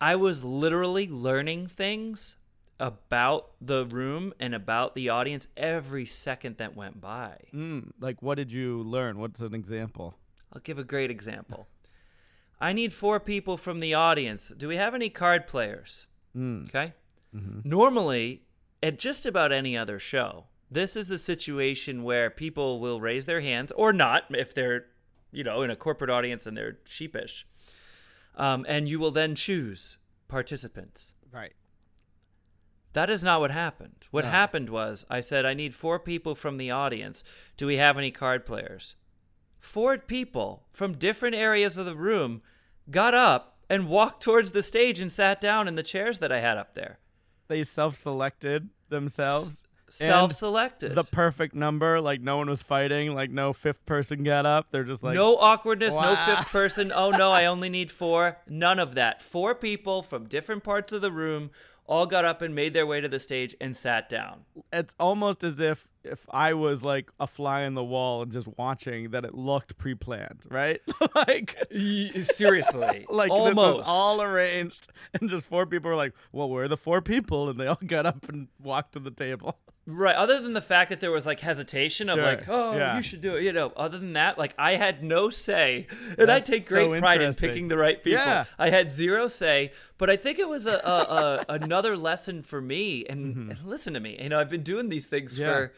[0.01, 2.37] I was literally learning things
[2.81, 7.37] about the room and about the audience every second that went by.
[7.53, 9.19] Mm, like, what did you learn?
[9.19, 10.17] What's an example?
[10.55, 11.69] I'll give a great example.
[12.61, 14.49] I need four people from the audience.
[14.57, 16.07] Do we have any card players?
[16.35, 16.67] Mm.
[16.69, 16.95] Okay.
[17.65, 18.43] Normally,
[18.83, 23.41] at just about any other show, this is the situation where people will raise their
[23.41, 24.87] hands or not if they're,
[25.31, 27.47] you know, in a corporate audience and they're sheepish.
[28.37, 31.13] Um, and you will then choose participants.
[31.31, 31.53] Right.
[32.95, 34.07] That is not what happened.
[34.11, 34.31] What No.
[34.31, 37.23] happened was I said, I need four people from the audience.
[37.57, 38.95] Do we have any card players?
[39.59, 42.43] Four people from different areas of the room
[42.91, 46.41] got up and walked towards the stage and sat down in the chairs that I
[46.41, 46.99] had up there.
[47.53, 49.65] They self-selected themselves.
[49.87, 50.95] and Self selected.
[50.95, 52.01] The perfect number.
[52.01, 53.15] Like no one was fighting.
[53.15, 54.69] Like no fifth person got up.
[54.71, 56.91] They're just like no awkwardness, no fifth person.
[56.95, 58.39] Oh no, I only need four.
[58.49, 59.21] None of that.
[59.21, 61.51] Four people from different parts of the room
[61.87, 64.45] all got up and made their way to the stage and sat down.
[64.73, 68.49] it's almost as if if I was like a fly on the wall and just
[68.59, 70.81] watching that it looked pre-planned, right?
[71.15, 71.57] like
[72.23, 73.07] Seriously.
[73.11, 77.01] like this was all arranged and just four people were like, "Well, we're the four
[77.01, 79.59] people," and they all got up and walked to the table.
[79.85, 80.15] Right.
[80.15, 82.97] Other than the fact that there was like hesitation of like, oh, yeah.
[82.97, 83.43] you should do it.
[83.43, 86.87] You know, other than that, like I had no say, and I That's take so
[86.89, 88.21] great pride in picking the right people.
[88.21, 88.45] Yeah.
[88.61, 92.61] I had zero say, but I think it was a, a, a another lesson for
[92.61, 93.05] me.
[93.11, 95.43] And, and listen to me, you know, I've been doing these things Mm-hmm.
[95.43, 95.53] Yeah.
[95.53, 95.73] for.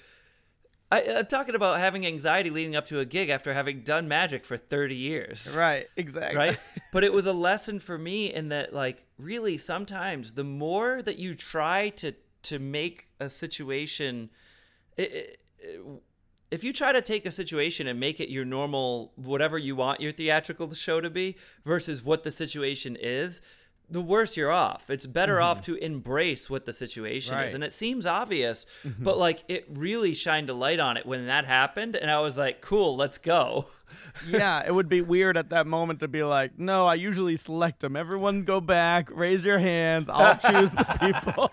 [0.94, 4.44] I, I'm talking about having anxiety leading up to a gig after having done magic
[4.44, 5.88] for 30 years Right.
[5.96, 6.36] Exactly.
[6.36, 6.58] right
[6.92, 11.18] but it was a lesson for me in that like really sometimes the more that
[11.18, 14.30] you try to to make a situation
[14.96, 15.40] it, it,
[16.50, 20.00] if you try to take a situation and make it your normal whatever you want
[20.00, 23.42] your theatrical show to be versus what the situation is
[23.90, 24.90] the worse you're off.
[24.90, 25.74] It's better off mm-hmm.
[25.74, 27.46] to embrace what the situation Right.
[27.46, 29.04] is and it seems obvious mm-hmm.
[29.04, 31.96] but like it really shined a light on it when that happened.
[31.96, 33.66] And i was like cool let's go
[34.28, 37.80] yeah, it would be weird at that moment to be like, no, I usually select
[37.80, 37.96] them.
[37.96, 40.08] Everyone go back, raise your hands.
[40.08, 41.50] I'll choose the people.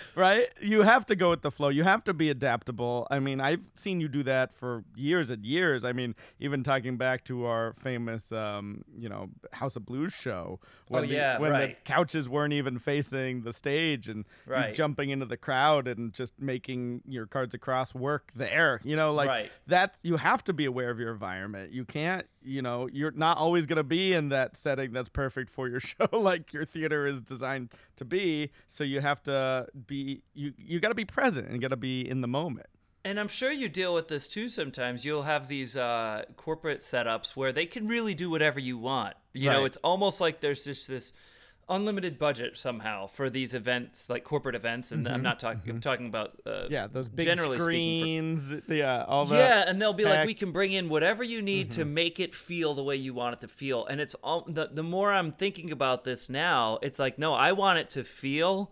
[0.14, 0.48] right?
[0.60, 1.68] You have to go with the flow.
[1.68, 3.06] You have to be adaptable.
[3.10, 5.84] I mean, I've seen you do that for years and years.
[5.84, 10.60] I mean, even talking back to our famous, um, you know, House of Blues show.
[10.88, 11.76] When Oh, the, yeah, when right.
[11.84, 14.74] the couches weren't even facing the stage and you Right.
[14.74, 18.80] jumping into the crowd and just making your cards across work there.
[18.84, 19.52] You know, like Right.
[19.66, 21.43] that's you have to be aware of your environment.
[21.72, 25.50] You can't, you know, you're not always going to be in that setting that's perfect
[25.50, 30.22] for your show like your theater is designed to be, so you have to be
[30.34, 32.66] you you got to be present and got to be in the moment.
[33.06, 35.04] And I'm sure you deal with this too sometimes.
[35.04, 39.14] You'll have these uh, corporate setups where they can really do whatever you want.
[39.34, 41.12] You know, it's almost like there's just this
[41.68, 44.92] unlimited budget somehow for these events, like corporate events.
[44.92, 46.72] And I'm not talking, I'm talking about, uh, Mm-hmm.
[46.72, 49.38] Yeah, those big generally screens, yeah, all For, that.
[49.66, 51.80] yeah, and they'll be like, we can bring in whatever you need Mm-hmm.
[51.80, 53.86] to make it feel the way you want it to feel.
[53.86, 57.52] And it's all the, the more I'm thinking about this now, it's like, no, I
[57.52, 58.70] want it to feel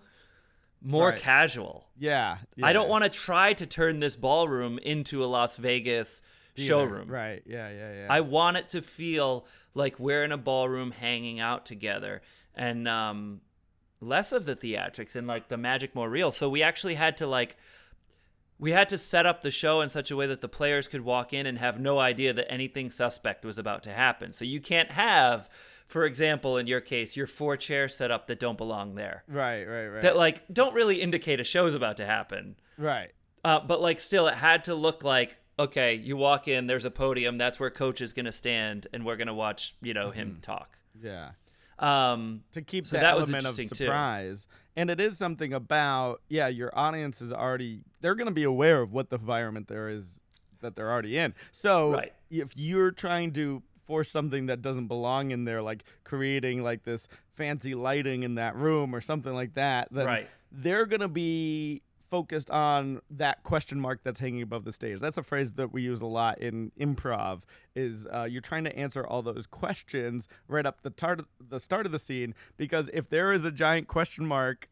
[0.80, 1.18] more Right.
[1.18, 1.86] casual.
[1.98, 6.22] Yeah, I don't want to try to turn this ballroom into a Las Vegas
[6.56, 7.08] showroom.
[7.08, 7.42] Right.
[7.46, 8.06] Yeah, yeah, yeah.
[8.10, 12.20] I want it to feel like we're in a ballroom hanging out together
[12.54, 13.40] and um,
[14.00, 16.30] less of the theatrics and like the magic more real.
[16.30, 17.56] So we actually had to like
[18.58, 21.00] we had to set up the show in such a way that the players could
[21.00, 24.32] walk in and have no idea that anything suspect was about to happen.
[24.32, 25.48] So you can't have,
[25.88, 29.24] for example, in your case, your four chairs set up that don't belong there.
[29.26, 30.02] right, right, right.
[30.02, 32.56] That like don't really indicate a show's about to happen.
[32.76, 33.10] right.
[33.44, 35.94] Uh, but like still, it had to look like okay.
[35.94, 37.38] You walk in, there's a podium.
[37.38, 40.78] That's where coach is gonna stand, and we're gonna watch you know him talk.
[41.02, 41.30] Yeah.
[41.82, 43.74] Um, to keep So that, that element of interesting, too.
[43.74, 44.46] surprise.
[44.76, 48.80] And it is something about yeah, your audience is already they're going to be aware
[48.82, 50.20] of what the environment there is
[50.60, 51.34] that they're already in.
[51.50, 52.12] So Right.
[52.30, 57.08] if you're trying to force something that doesn't belong in there like creating like this
[57.34, 60.28] fancy lighting in that room or something like that, then Right.
[60.52, 61.82] they're going to be
[62.12, 65.00] focused on that question mark that's hanging above the stage.
[65.00, 67.40] That's a phrase that we use a lot in improv.
[67.74, 71.86] Is uh, you're trying to answer all those questions right up the tar- the start
[71.86, 74.68] of the scene because if there is a giant question mark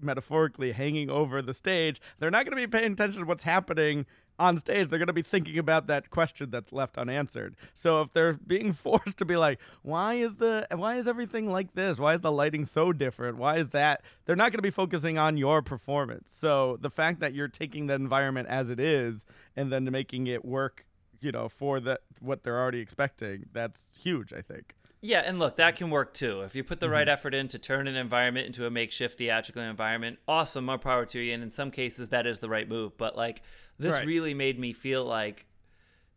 [0.00, 4.04] metaphorically hanging over the stage, they're not going to be paying attention to what's happening
[4.38, 4.88] on stage.
[4.88, 7.56] They're going to be thinking about that question that's left unanswered.
[7.74, 11.74] So if they're being forced to be like, why is the why is everything like
[11.74, 11.98] this?
[11.98, 13.38] Why is the lighting so different?
[13.38, 14.02] Why is that?
[14.24, 16.32] They're not going to be focusing on your performance.
[16.34, 19.24] So the fact that you're taking the environment as it is
[19.56, 20.86] and then making it work,
[21.20, 24.74] you know, for the what they're already expecting, that's huge, I think.
[25.02, 26.42] Yeah, and look, that can work too.
[26.42, 27.12] If you put the right Mm-hmm.
[27.12, 31.18] effort in to turn an environment into a makeshift theatrical environment, awesome, more power to
[31.20, 31.34] you.
[31.34, 32.96] And in some cases, that is the right move.
[32.96, 33.42] But like,
[33.78, 34.06] this Right.
[34.06, 35.46] really made me feel like,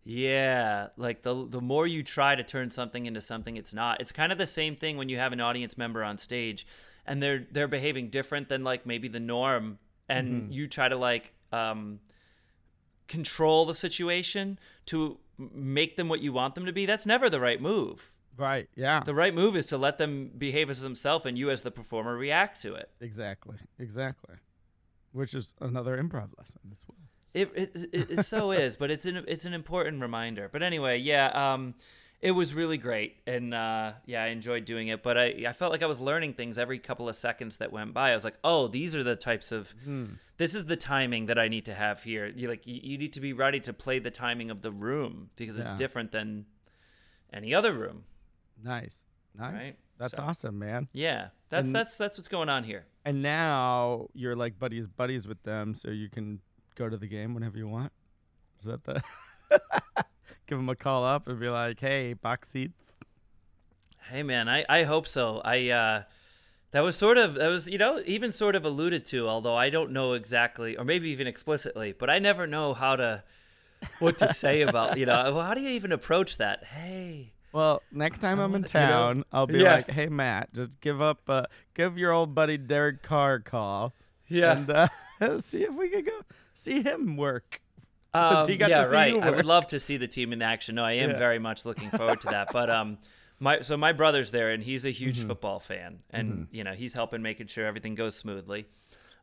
[0.03, 4.01] yeah, like the the more you try to turn something into something it's not.
[4.01, 6.67] It's kind of the same thing when you have an audience member on stage
[7.07, 10.51] and they're they're behaving different than like maybe the norm, and Mm-hmm.
[10.51, 11.99] you try to like um,
[13.07, 16.85] control the situation to make them what you want them to be.
[16.85, 18.11] That's never the right move.
[18.37, 18.67] Right.
[18.75, 19.01] Yeah.
[19.05, 22.17] The right move is to let them behave as themselves and you as the performer
[22.17, 22.89] react to it.
[22.99, 23.57] exactly.
[23.79, 24.35] Exactly.
[25.13, 26.97] Which is another improv lesson as well.
[27.33, 30.49] It it, it, it so is, but it's an it's an important reminder.
[30.51, 31.75] But anyway, yeah, um,
[32.21, 35.03] it was really great, and uh, yeah, I enjoyed doing it.
[35.03, 37.93] But I I felt like I was learning things every couple of seconds that went
[37.93, 38.11] by.
[38.11, 39.73] I was like, oh, these are the types of
[40.37, 42.25] this is the timing that I need to have here.
[42.33, 45.29] You like you, you need to be ready to play the timing of the room
[45.35, 45.77] because it's Yeah.
[45.77, 46.45] different than
[47.33, 48.03] any other room.
[48.63, 48.97] Nice.
[49.37, 49.53] Nice.
[49.53, 49.75] Right.
[49.97, 50.87] That's So- awesome, man.
[50.93, 52.85] Yeah, that's And- that's that's what's going on here.
[53.05, 56.39] And now you're like buddies buddies with them, so you can
[56.75, 57.91] go to the game whenever you want.
[58.59, 59.03] Is that the?
[60.47, 62.93] Give them a call up and be like, "Hey, box seats."
[64.09, 65.41] Hey man, I, I hope so.
[65.43, 66.03] I uh
[66.71, 69.69] That was sort of that was you know even sort of alluded to, although I
[69.69, 73.23] don't know exactly, or maybe even explicitly, but I never know how to
[73.99, 76.63] what to say about you know well, how do you even approach that?
[76.65, 79.75] Hey, Well, next time I'm in wanna- you know, town, I'll be yeah.
[79.75, 83.93] like, "Hey, Matt, just give up, uh, give your old buddy Derek Carr a call,
[84.27, 84.87] yeah, and uh,
[85.39, 86.19] see if we could go
[86.53, 87.61] see him work."
[88.13, 89.13] since he Um, got to yeah, see right.
[89.13, 90.75] you I would love to see the team in action.
[90.75, 91.17] No, I am Yeah.
[91.17, 92.47] very much looking forward to that.
[92.53, 92.97] But um,
[93.39, 95.27] my so my brother's there, and he's a huge Mm-hmm.
[95.29, 98.65] football fan, and you know he's helping making sure everything goes smoothly.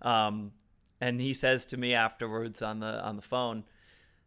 [0.03, 0.53] Um,
[1.01, 3.65] and he says to me afterwards on the on the phone,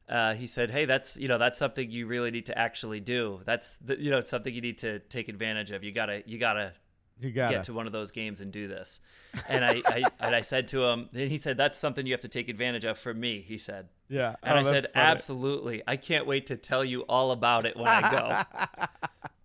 [0.09, 3.41] uh, he said, "Hey, that's you know that's something you really need to actually do.
[3.45, 5.83] That's the, you know something you need to take advantage of.
[5.83, 6.73] You gotta you gotta
[7.19, 8.99] You gotta get to one of those games and do this."
[9.49, 12.21] And I, I and I said to him, and he said, "That's something you have
[12.21, 13.87] to take advantage of for me." He said.
[14.09, 14.35] yeah.
[14.43, 15.05] And Oh, I said, funny.
[15.05, 15.81] absolutely.
[15.87, 18.85] I can't wait to tell you all about it when I go.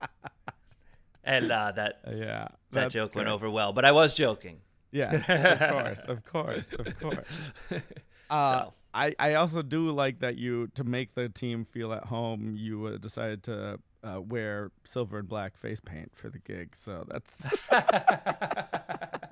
[1.24, 4.60] and uh, that Yeah, that joke went over well, but I was joking.
[4.92, 7.52] Yeah, of course, of course, of course.
[8.30, 8.74] Uh, So.
[8.92, 12.54] I, I also do like that you to make the team feel at home.
[12.56, 17.06] You uh, decided to uh, wear silver and black face paint for the gig, so
[17.08, 17.48] that's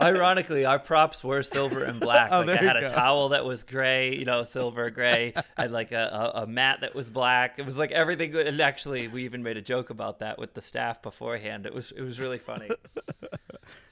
[0.00, 2.30] Ironically, our props were silver and black.
[2.32, 5.32] Oh, like I had a towel that was gray, you know, silver gray.
[5.56, 7.58] I had like a, a, a mat that was black.
[7.58, 8.34] It was like everything.
[8.34, 11.66] And actually, we even made a joke about that with the staff beforehand.
[11.66, 12.70] It was it was really funny.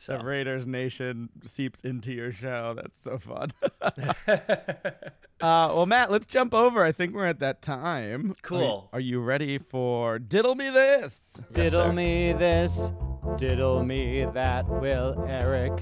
[0.06, 2.74] The Raiders Nation seeps into your show.
[2.76, 3.50] That's so fun.
[3.82, 4.92] uh,
[5.40, 6.82] well, Matt, let's jump over.
[6.84, 8.20] I think we're at that time.
[8.20, 8.88] Are you- Cool.
[8.92, 11.38] Are you, ready for diddle me this?
[11.52, 12.90] Diddle me this,
[13.36, 14.66] diddle me that.
[14.66, 15.72] Will Eric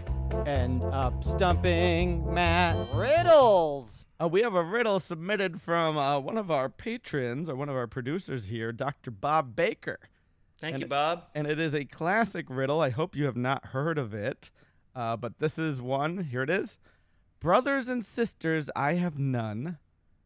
[0.46, 2.76] end up stumping Matt?
[2.94, 4.07] Riddles!
[4.20, 7.76] Uh, we have a riddle submitted from uh, one of our patrons or one of
[7.76, 9.11] our producers here, Dr.
[9.12, 10.00] Bob Baker.
[10.61, 11.25] Thank And- you, Bob.
[11.35, 12.81] and it is a classic riddle.
[12.81, 14.51] I hope you have not heard of it,
[14.94, 16.25] uh, but this is one.
[16.25, 16.79] Here it is.
[17.40, 19.79] Brothers and sisters, I have none.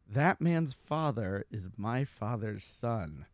[0.08, 3.26] That man's father is my father's son.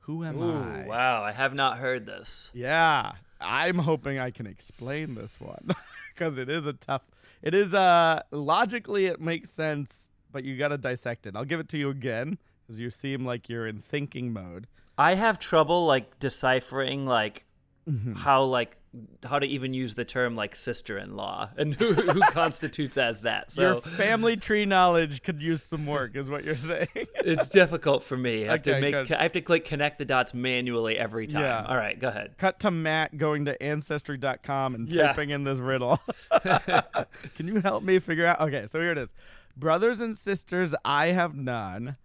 [0.00, 0.86] Who am Ooh, I?
[0.86, 1.22] wow!
[1.22, 2.50] I have not heard this.
[2.54, 5.68] Yeah, I'm hoping I can explain this one
[6.14, 7.02] because it is a tough.
[7.42, 11.34] It is uh logically it makes sense, but you got to dissect it.
[11.36, 14.66] I'll give it to you again because you seem like you're in thinking mode.
[14.98, 17.42] I have trouble like deciphering like
[17.88, 18.14] Mm-hmm.
[18.14, 18.76] how like
[19.24, 23.50] how to even use the term like sister-in-law and who, who constitutes as that.
[23.52, 26.88] So Your family tree knowledge could use some work, is what you're saying.
[26.94, 28.42] it's difficult for me.
[28.48, 29.12] I have Okay, to make good.
[29.12, 31.42] I have to click connect the dots manually every time.
[31.42, 31.64] Yeah.
[31.64, 32.34] All right, go ahead.
[32.38, 35.06] Cut to Matt going to ancestry.com and Yeah.
[35.12, 36.00] typing in this riddle.
[36.42, 38.40] Can you help me figure out?
[38.40, 39.14] Okay, so here it is.
[39.56, 41.96] Brothers and sisters, I have none.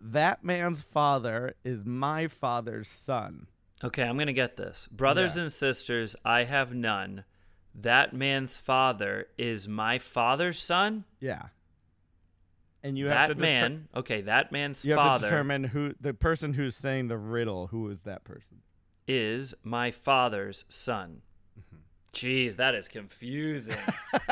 [0.00, 3.46] That man's father is my father's son.
[3.82, 4.88] Okay, I'm going to get this.
[4.90, 5.42] Brothers Yeah.
[5.42, 7.24] and sisters, I have none.
[7.74, 11.04] That man's father is my father's son?
[11.20, 11.48] Yeah.
[12.82, 13.88] And you have that to deter- man.
[13.94, 17.68] okay, that man's you have to father determine who the person who's saying the riddle,
[17.68, 18.62] who is that person?
[19.10, 21.22] is my father's son.
[22.12, 23.76] Jeez, that is confusing.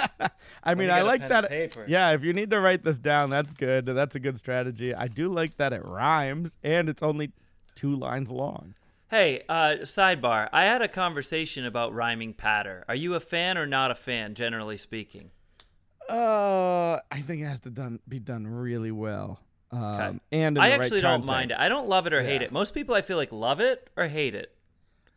[0.65, 1.49] I mean, I like that.
[1.49, 1.85] paper.
[1.87, 3.87] Yeah, if you need to write this down, that's good.
[3.87, 4.95] That's a good strategy.
[4.95, 7.33] I do like that it rhymes and it's only
[7.75, 8.75] two lines long.
[9.09, 10.49] Hey, uh, sidebar.
[10.53, 12.85] I had a conversation about rhyming patter.
[12.89, 15.31] Are you a fan or not a fan, generally speaking?
[16.09, 19.41] Uh, I think it has to done be done really well.
[19.71, 21.59] Um, and in I the right actually don't mind it.
[21.59, 22.53] I don't love it or hate it.
[22.53, 24.53] Most people I feel like love it or hate it.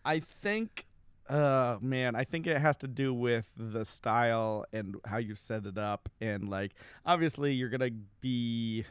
[0.04, 0.86] I think,
[1.30, 5.66] uh, man, I think it has to do with the style and how you set
[5.66, 6.72] it up, and like
[7.06, 8.86] obviously you're gonna be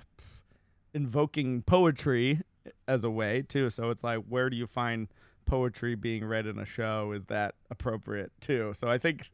[0.94, 2.40] invoking poetry
[2.86, 3.70] as a way too.
[3.70, 5.08] So it's like, where do you find
[5.46, 7.12] poetry being read in a show?
[7.12, 8.72] Is that appropriate too?
[8.74, 9.30] So I think.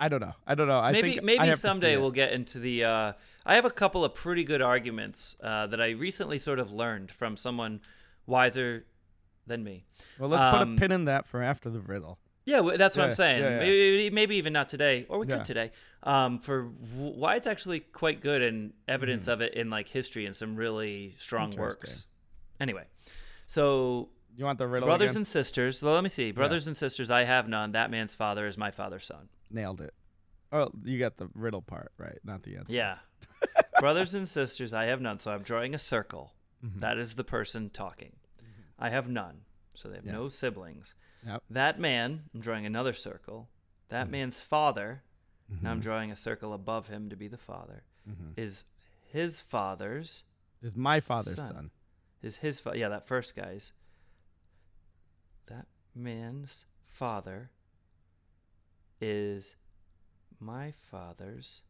[0.00, 0.34] I don't know.
[0.46, 0.78] I don't know.
[0.78, 2.84] I maybe maybe someday we'll get into the.
[2.84, 3.12] Uh,
[3.44, 7.10] I have a couple of pretty good arguments uh, that I recently sort of learned
[7.10, 7.80] from someone
[8.24, 8.84] wiser
[9.48, 9.84] than me.
[10.18, 12.18] Well, let's put um, a pin in that for after the riddle.
[12.46, 13.42] Yeah, that's what Yeah, I'm saying.
[13.42, 13.58] yeah, yeah.
[13.58, 15.70] Maybe, maybe even not today, or we could today.
[16.02, 19.32] Um, for w- why it's actually quite good and evidence Mm-hmm.
[19.32, 22.06] of it in like history and some really strong works.
[22.60, 22.84] Anyway,
[23.46, 24.86] so You want the riddle?
[24.88, 25.18] brothers again?
[25.18, 25.82] and sisters.
[25.82, 26.32] Let me see.
[26.32, 27.72] Brothers and sisters, I have none.
[27.72, 29.28] That man's father is my father's son.
[29.50, 29.92] nailed it.
[30.50, 32.72] Oh, you got the riddle part right, not the answer.
[32.72, 32.96] Yeah.
[33.80, 35.18] brothers and sisters, I have none.
[35.18, 36.32] So I'm drawing a circle.
[36.64, 36.80] Mm-hmm.
[36.80, 38.12] That is the person talking.
[38.78, 39.42] I have none.
[39.74, 40.12] So they have Yeah.
[40.12, 40.94] no siblings.
[41.26, 41.42] Yep.
[41.50, 43.48] That man, I'm drawing another circle.
[43.88, 44.10] That Mm-hmm.
[44.12, 45.02] man's father,
[45.62, 48.32] now I'm drawing a circle above him to be the father, Mm-hmm.
[48.36, 48.64] is
[49.06, 50.24] his father's,
[50.62, 51.52] Is my father's Son.
[51.54, 51.70] son.
[52.22, 53.72] is his, fa- yeah, that first guy's.
[55.46, 57.50] That man's father
[59.00, 59.54] is
[60.40, 61.62] my father's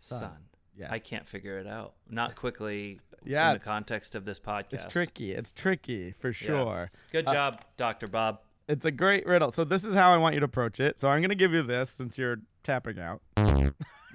[0.00, 0.20] Son.
[0.20, 0.44] son.
[0.76, 0.90] Yes.
[0.90, 1.94] I can't figure it out.
[2.08, 4.72] Not quickly Yeah, in the context of this podcast.
[4.84, 5.32] It's tricky.
[5.32, 6.90] It's tricky for sure.
[7.12, 8.06] Good Uh, job, Dr.
[8.08, 8.40] Bob.
[8.68, 9.52] It's a great riddle.
[9.52, 10.98] So this is how I want you to approach it.
[10.98, 13.20] So I'm going to give you this since you're tapping out.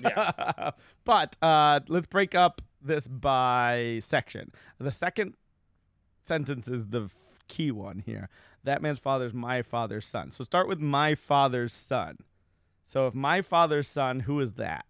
[0.02, 0.72] Yeah.
[1.06, 4.52] but uh, let's break up this by section.
[4.80, 5.36] The second
[6.22, 7.12] sentence is the f-
[7.48, 8.30] key one here.
[8.64, 10.32] That man's father is my father's son.
[10.32, 12.18] So start with my father's son.
[12.86, 14.86] So if my father's son, who is that?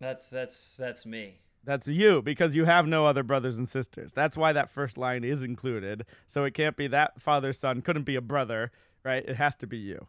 [0.00, 1.40] That's that's that's me.
[1.64, 4.12] That's you because you have no other brothers and sisters.
[4.12, 6.06] That's why that first line is included.
[6.26, 8.72] So it can't be that father's son, couldn't be a brother,
[9.04, 9.24] right?
[9.26, 10.06] It has to be you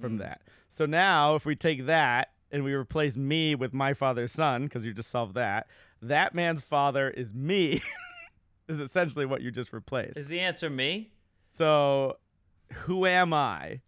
[0.00, 0.20] from Mm.
[0.20, 0.42] that.
[0.68, 4.84] So now if we take that and we replace me with my father's son, because
[4.84, 5.66] you just solved that,
[6.00, 7.80] that man's father is me,
[8.68, 10.16] is essentially what you just replaced.
[10.16, 11.10] Is the answer me?
[11.50, 12.18] So
[12.72, 13.80] who am I?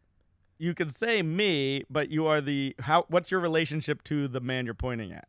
[0.59, 4.65] You can say me, but you are the how what's your relationship to the man
[4.65, 5.27] you're pointing at?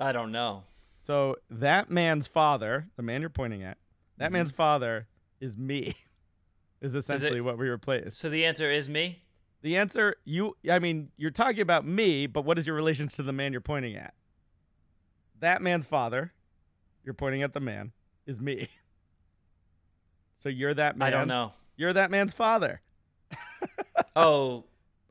[0.00, 0.64] I don't know.
[1.02, 3.78] So that man's father, the man you're pointing at,
[4.18, 4.32] that Mhm.
[4.32, 5.06] man's father
[5.40, 5.94] is me.
[6.80, 8.18] Is essentially what we replaced.
[8.18, 9.22] So the answer is me?
[9.62, 13.22] The answer, you, I mean, you're talking about me, but what is your relationship to
[13.22, 14.12] the man you're pointing at?
[15.40, 16.34] That man's father,
[17.02, 17.92] you're pointing at the man,
[18.26, 18.68] is me.
[20.38, 21.08] So you're that man.
[21.08, 21.54] I don't know.
[21.76, 22.82] You're that man's father.
[24.16, 24.64] Oh,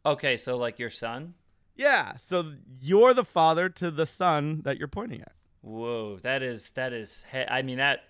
[0.06, 0.38] okay.
[0.38, 1.34] So like your son?
[1.76, 2.16] Yeah.
[2.18, 5.34] So you're the father to the son that you're pointing at.
[5.62, 7.26] Whoa, that is that is.
[7.32, 8.04] He- I mean that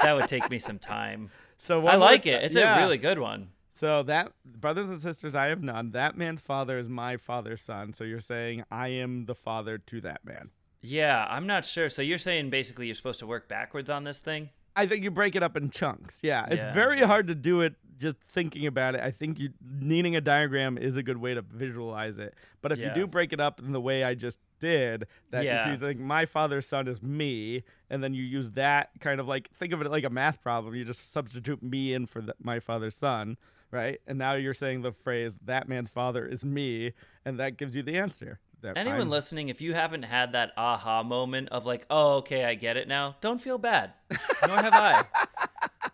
[0.00, 1.30] that would take me some time.
[1.64, 2.42] So I like it.
[2.42, 2.76] It's yeah.
[2.76, 3.50] a really good one.
[3.72, 5.92] So that brothers and sisters, I have none.
[5.92, 7.92] That man's father is my father's son.
[7.92, 10.50] So you're saying I am the father to that man.
[10.80, 11.88] Yeah, I'm not sure.
[11.88, 14.50] So you're saying basically you're supposed to work backwards on this thing?
[14.74, 16.20] I think you break it up in chunks.
[16.22, 16.72] Yeah, it's Yeah.
[16.72, 19.00] very hard to do it just thinking about it.
[19.00, 22.34] I think you needing a diagram is a good way to visualize it.
[22.60, 22.88] But if Yeah.
[22.88, 25.62] you do break it up in the way I just did, that Yeah.
[25.62, 29.28] if you think my father's son is me, and then you use that kind of
[29.28, 30.74] like think of it like a math problem.
[30.74, 33.36] You just substitute me in for the, my father's son,
[33.70, 34.00] right?
[34.06, 36.92] And now you're saying the phrase "that man's father is me,"
[37.24, 38.40] and that gives you the answer.
[38.62, 42.44] That Anyone I'm- listening, if you haven't had that aha moment of like, oh, okay,
[42.44, 43.92] I get it now, don't feel bad.
[44.46, 45.04] Nor have I.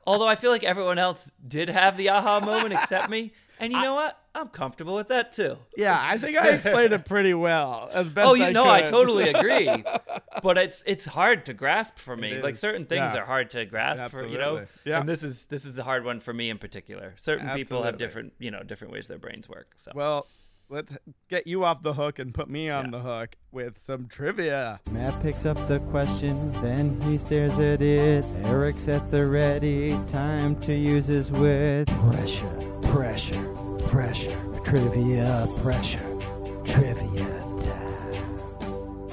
[0.06, 3.32] Although I feel like everyone else did have the aha moment except me.
[3.60, 4.16] And you know what?
[4.34, 5.58] I'm comfortable with that too.
[5.76, 8.82] Yeah, I think I explained it pretty well as best Oh, you I know, I
[8.82, 9.68] totally agree.
[10.44, 12.40] But it's it's hard to grasp for me.
[12.40, 13.22] Like certain things Yeah.
[13.22, 14.64] are hard to grasp for you know.
[14.84, 15.00] Yeah.
[15.00, 17.14] And this is this is a hard one for me in particular.
[17.16, 19.72] Certain people have different you know different ways their brains work.
[19.76, 20.26] So Well,
[20.68, 20.94] let's
[21.28, 22.90] get you off the hook and put me on Yeah.
[22.90, 24.80] the hook with some trivia.
[24.90, 28.24] Matt picks up the question, then he stares at it.
[28.44, 31.88] Eric's at the ready, time to use his wit.
[31.88, 32.48] Pressure,
[32.82, 33.44] pressure,
[33.88, 34.36] pressure.
[34.64, 36.18] Trivia, pressure,
[36.64, 37.26] trivia
[37.58, 39.08] time.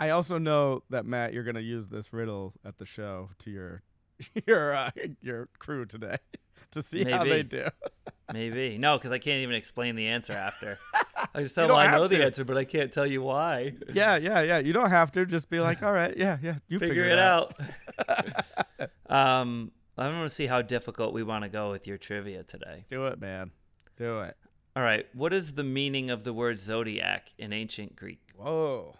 [0.00, 3.82] I also know that Matt, you're gonna use this riddle at the show to your
[4.46, 6.18] your uh, your crew today
[6.72, 7.48] to see how they Maybe.
[7.48, 7.66] do.
[8.32, 10.78] maybe no, because I can't even explain the answer after.
[11.34, 13.74] I just tell them I know have the answer, but I can't tell you why.
[13.92, 14.58] yeah, yeah, yeah.
[14.58, 15.26] You don't have to.
[15.26, 16.56] Just be like, all right, yeah, yeah.
[16.68, 17.54] You Figure, it out.
[19.08, 22.84] um, I want to see how difficult we want to go with your trivia today.
[22.88, 23.50] Do it, man.
[23.96, 24.36] Do it.
[24.76, 28.20] All right, what is the meaning of the word zodiac in ancient Greek?
[28.36, 28.94] Whoa.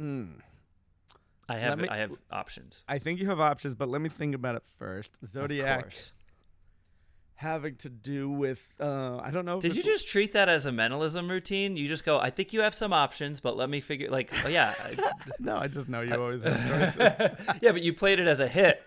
[0.00, 0.40] Mm.
[1.48, 2.82] I have me- I have options.
[2.88, 5.10] I think you have options, but let me think about it first.
[5.22, 6.12] Of Zodiac course.
[7.36, 9.60] Having to do with uh, I don't know.
[9.60, 11.76] Did you just treat that as a mentalism routine?
[11.76, 14.08] You just go, I think you have some options, but let me figure.
[14.10, 14.96] Like, oh yeah, I-
[15.40, 17.56] No, I just know you always have choices.
[17.60, 18.82] yeah, but you played it as a hit.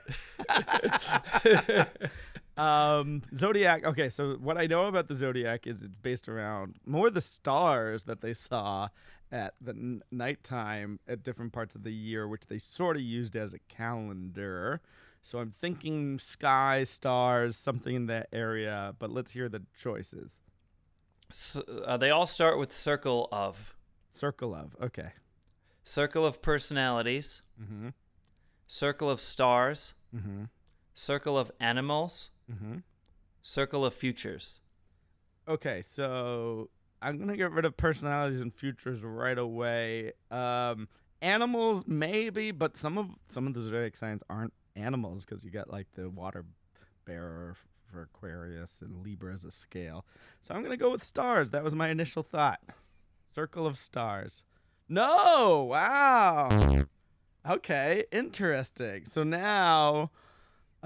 [2.57, 3.85] Um, Zodiac.
[3.85, 8.05] Okay, so what I know about the Zodiac is it's based around more the stars
[8.05, 8.89] that they saw
[9.31, 13.35] at the n- nighttime at different parts of the year, which they sort of used
[13.35, 14.81] as a calendar.
[15.27, 18.95] So I'm thinking sky, stars, something in that area.
[18.97, 20.37] But let's hear the choices.
[21.29, 23.75] S uh, they all start with circle of
[24.09, 24.73] Circle of.
[24.81, 25.09] Okay.
[25.83, 27.89] circle of personalities, Mm-hmm.
[28.67, 30.43] circle of stars, Mm-hmm.
[30.93, 32.75] circle of animals, Mm-hmm.
[33.41, 34.61] circle of futures.
[35.45, 36.69] Okay, so
[37.01, 40.13] I'm gonna get rid of personalities and futures right away.
[40.31, 40.87] Um,
[41.21, 45.69] animals maybe, but some of some of the zodiac signs aren't animals because you got
[45.71, 46.45] like the water
[47.05, 47.55] bearer
[47.91, 50.05] for Aquarius and Libra as a scale.
[50.41, 51.51] So I'm gonna go with stars.
[51.51, 52.59] That was my initial thought.
[53.33, 54.43] Circle of stars.
[54.89, 56.85] No, wow.
[57.47, 59.05] Okay, interesting.
[59.05, 60.11] So now,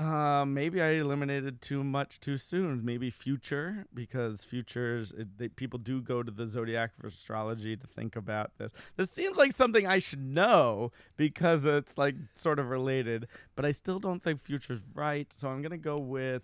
[0.02, 2.84] Uh, maybe I eliminated too much too soon.
[2.84, 7.86] Maybe future because futures it, they, people do go to the zodiac for astrology to
[7.86, 8.72] think about this.
[8.95, 13.72] This seems like something I should know because it's like sort of related, but I
[13.72, 15.32] still don't think future's right.
[15.32, 16.41] So I'm gonna go with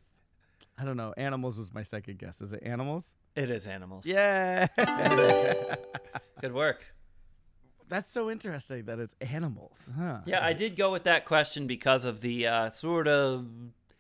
[0.77, 1.15] I don't know.
[1.17, 2.41] Animals was my second guess.
[2.41, 3.09] Is it animals?
[3.35, 4.05] It is animals.
[4.05, 4.67] Yeah.
[6.41, 6.85] Good work.
[7.89, 9.89] That's so interesting that it's animals.
[9.97, 10.19] Huh.
[10.25, 13.47] Yeah, I did go with that question because of the uh, sort of.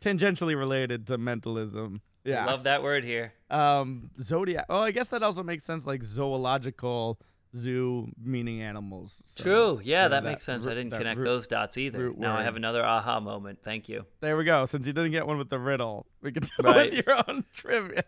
[0.01, 2.01] Tangentially related to mentalism.
[2.23, 2.45] Yeah.
[2.45, 3.33] Love that word here.
[3.49, 7.17] um zodiac oh i guess that also makes sense like zoological
[7.55, 9.81] zoo meaning animals so, True.
[9.83, 10.67] Yeah, that, that makes sense.
[10.67, 12.11] I didn't connect those dots either.
[12.15, 13.59] Now I have another aha moment.
[13.63, 14.05] Thank you.
[14.19, 16.63] there we go since you didn't get one with the riddle we can do it
[16.63, 16.91] Right.
[16.91, 18.03] with your own trivia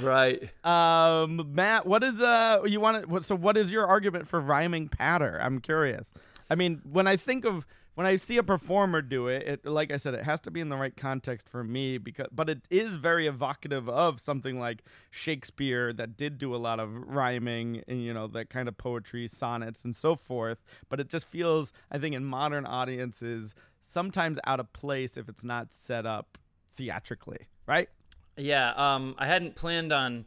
[0.00, 0.50] Right.
[0.64, 4.88] um matt what is uh you want to so what is your argument for rhyming
[4.88, 6.12] patter i'm curious
[6.48, 9.92] i mean when i think of when I see a performer do it, it, like
[9.92, 12.60] I said, it has to be in the right context for me because, but it
[12.70, 18.02] is very evocative of something like Shakespeare that did do a lot of rhyming and
[18.02, 20.62] you know that kind of poetry, sonnets, and so forth.
[20.88, 25.44] But it just feels, I think, in modern audiences, sometimes out of place if it's
[25.44, 26.38] not set up
[26.76, 27.88] theatrically, right?
[28.36, 30.26] Yeah, um, I hadn't planned on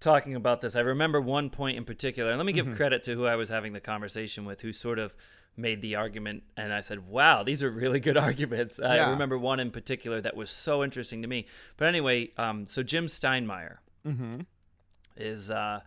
[0.00, 0.76] talking about this.
[0.76, 3.72] I remember one point in particular, let me give credit to who I was having
[3.72, 5.16] the conversation with, who sort of
[5.56, 9.10] made the argument, and I said, "Wow, these are really good arguments." I Yeah.
[9.10, 11.46] remember one in particular that was so interesting to me.
[11.76, 14.40] But anyway, um, so Jim Steinmeyer Mm-hmm.
[15.16, 15.80] is uh,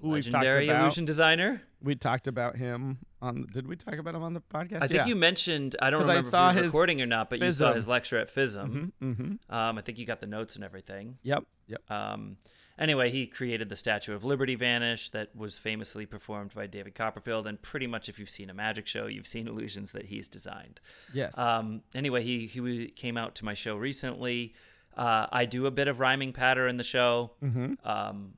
[0.00, 0.80] Who we've talked legendary about.
[0.82, 1.62] illusion designer.
[1.82, 3.46] We talked about him on.
[3.52, 4.76] Did we talk about him on the podcast?
[4.82, 5.06] I think Yeah.
[5.06, 5.76] you mentioned.
[5.80, 7.52] I don't 'Cause I remember saw if we were his recording or not, but you
[7.52, 8.92] saw his lecture at FISM.
[9.02, 9.54] Mhm, mhm.
[9.54, 11.18] Um, I think you got the notes and everything.
[11.22, 11.44] Yep.
[11.68, 11.90] Yep.
[11.90, 12.36] Um,
[12.80, 17.46] anyway, he created the Statue of Liberty Vanish that was famously performed by David Copperfield.
[17.46, 20.80] And pretty much, if you've seen a magic show, you've seen illusions that he's designed.
[21.12, 21.36] Yes.
[21.38, 24.54] Um, anyway, he, he came out to my show recently.
[24.96, 27.32] Uh, I do a bit of rhyming patter in the show.
[27.42, 27.74] mm-hmm.
[27.88, 28.34] Um,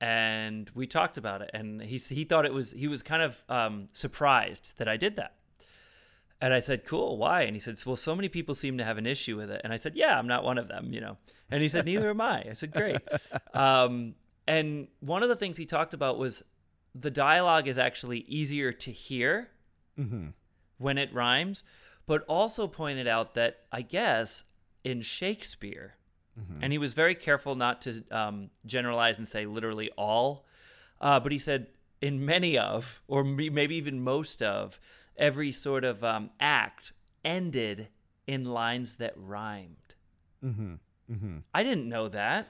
[0.00, 1.50] and we talked about it.
[1.54, 5.16] And he, he thought it was, he was kind of um, surprised that I did
[5.16, 5.36] that.
[6.44, 7.42] And I said, cool, why?
[7.42, 9.62] And he said, well, so many people seem to have an issue with it.
[9.64, 11.16] And I said, yeah, I'm not one of them, you know.
[11.50, 12.44] And he said, neither am I.
[12.50, 12.98] I said, great.
[13.54, 14.14] Um,
[14.46, 16.42] and one of the things he talked about was
[16.94, 19.48] the dialogue is actually easier to hear
[19.98, 20.26] Mm-hmm.
[20.78, 21.64] when it rhymes,
[22.06, 24.44] but also pointed out that I guess
[24.82, 25.94] in Shakespeare,
[26.60, 30.44] and he was very careful not to um, generalize and say literally all,
[31.00, 31.68] uh, but he said
[32.02, 34.78] in many of, or maybe even most of,
[35.16, 36.92] every sort of um, act
[37.24, 37.88] ended
[38.26, 39.94] in lines that rhymed.
[40.44, 40.74] Mm-hmm.
[41.10, 41.38] Mm-hmm.
[41.52, 42.48] I didn't know that.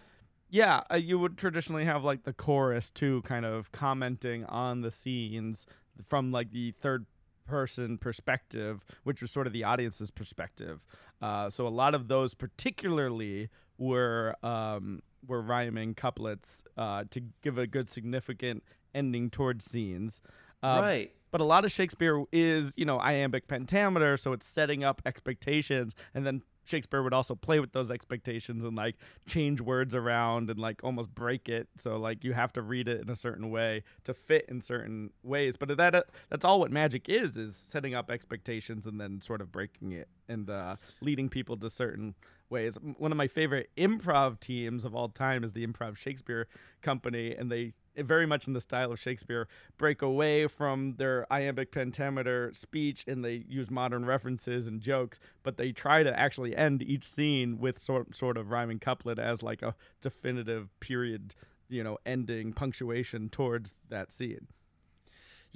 [0.49, 4.91] Yeah, uh, you would traditionally have like the chorus too, kind of commenting on the
[4.91, 5.67] scenes
[6.07, 7.07] from like the third
[7.47, 10.81] person perspective, which was sort of the audience's perspective.
[11.21, 13.49] Uh, so a lot of those, particularly,
[13.79, 18.63] were um, were rhyming couplets uh, to give a good significant
[18.95, 20.21] ending towards scenes.
[20.65, 21.13] Uh, right.
[21.31, 25.95] but a lot of Shakespeare is, you know, iambic pentameter, so it's setting up expectations,
[26.15, 28.97] and then Shakespeare would also play with those expectations and like
[29.27, 31.69] change words around and like almost break it.
[31.77, 35.11] So like you have to read it in a certain way to fit in certain
[35.23, 35.57] ways.
[35.57, 39.41] But that uh, that's all what magic is: is setting up expectations and then sort
[39.41, 42.15] of breaking it and uh, leading people to certain
[42.49, 42.79] ways.
[42.99, 46.47] One of my favorite improv teams of all time is the Improv Shakespeare
[46.83, 51.73] Company, and they very much in the style of Shakespeare break away from their iambic
[51.73, 56.83] pentameter speech and they use modern references and jokes, but they try to actually end
[56.83, 61.35] each scene with sort sort of rhyming couplet as like a definitive period,
[61.69, 64.49] you know, ending punctuation towards that scene.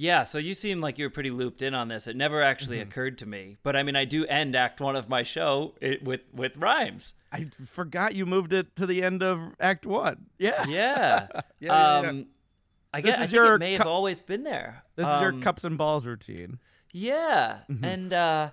[0.00, 2.06] Yeah, so you seem like you're pretty looped in on this.
[2.06, 2.88] It never actually Mm-hmm.
[2.88, 6.04] occurred to me, but I mean, I do end Act One of my show it,
[6.04, 7.14] with with rhymes.
[7.32, 10.26] I forgot you moved it to the end of Act One.
[10.38, 10.68] Yeah, Yeah.
[10.68, 12.08] yeah, yeah, yeah.
[12.10, 12.26] um,
[12.94, 14.84] I This guess I is think your it may cu- have always been there.
[14.94, 16.58] This is your Um, cups and balls routine.
[16.92, 17.84] Yeah, Mm-hmm.
[17.84, 18.50] and uh,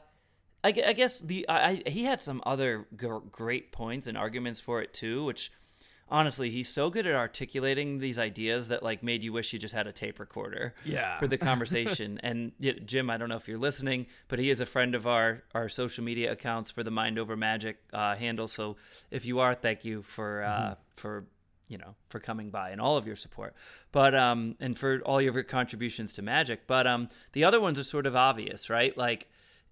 [0.64, 4.60] I, I guess the I, I, he had some other gr- great points and arguments
[4.60, 5.52] for it too, which
[6.10, 9.74] honestly he's so good at articulating these ideas that like made you wish you just
[9.74, 11.18] had a tape recorder Yeah.
[11.20, 12.20] for the conversation.
[12.24, 12.52] And
[12.86, 15.68] jim i don't know if you're listening but he is a friend of our our
[15.70, 18.48] social media accounts for the mind over magic uh, handle.
[18.48, 18.78] So
[19.12, 21.26] if you are thank you for uh, for
[21.68, 23.56] you know for coming by and all of your support.
[23.92, 26.68] But um and for all your contributions to magic.
[26.68, 28.96] But um the other ones are sort of obvious right?
[28.96, 29.28] Like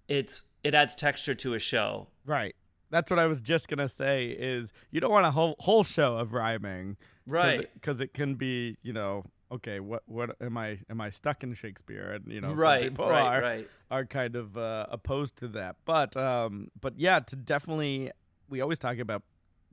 [0.08, 2.08] it's it adds texture to a show.
[2.26, 2.56] Right.
[2.90, 4.28] That's what I was just gonna say.
[4.28, 7.68] Is you don't want a whole whole show of rhyming, Right.
[7.74, 11.54] Because it can be, you know, okay, what what am I am I stuck in
[11.54, 12.12] Shakespeare?
[12.12, 13.70] And you know, some right, people right, are right.
[13.90, 15.76] are kind of uh, opposed to that.
[15.84, 18.10] But um, but yeah, to definitely,
[18.48, 19.22] we always talk about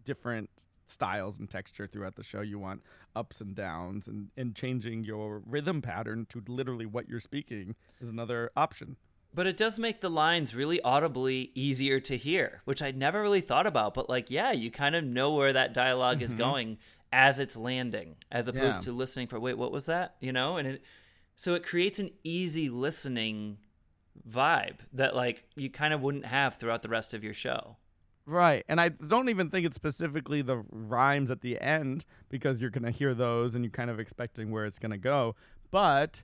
[0.03, 0.49] different
[0.85, 2.41] styles and texture throughout the show.
[2.41, 2.83] You want
[3.15, 8.09] ups and downs, and and changing your rhythm pattern to literally what you're speaking is
[8.09, 8.97] another option.
[9.33, 13.41] But it does make the lines really audibly easier to hear, which I'd never really
[13.41, 13.93] thought about.
[13.93, 16.39] But like, yeah, you kind of know where that dialog is mm-hmm.
[16.39, 16.77] going
[17.13, 18.85] as it's landing, as opposed Yeah.
[18.85, 20.15] to listening for wait, what was that?
[20.19, 20.83] You know, and it
[21.35, 23.57] so it creates an easy listening
[24.29, 27.77] vibe that like you kind of wouldn't have throughout the rest of your show.
[28.25, 28.63] Right.
[28.69, 32.83] And I don't even think it's specifically the rhymes at the end because you're going
[32.83, 35.35] to hear those and you're kind of expecting where it's going to go.
[35.71, 36.21] But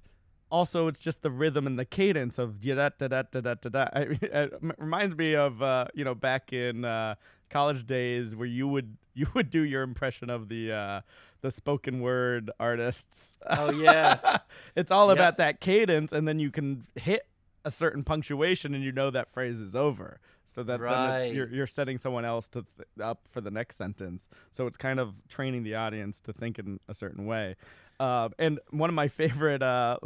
[0.50, 3.70] also, it's just the rhythm and the cadence of da da da da da da
[3.70, 3.88] da.
[3.96, 7.16] It reminds me of, uh, you know, back in uh,
[7.50, 11.02] college days where you would you would do your impression of the uh,
[11.42, 13.36] the spoken word artists.
[13.50, 14.38] Oh yeah.
[14.76, 15.14] it's all Yeah.
[15.14, 17.28] about that cadence, and then you can hit
[17.66, 20.20] a certain punctuation, and you know that phrase is over.
[20.46, 21.34] So that Right.
[21.34, 24.30] you're you're setting someone else to th- up for the next sentence.
[24.52, 27.56] So it's kind of training the audience to think in a certain way.
[28.00, 29.98] Uh, and one of my favorite uh,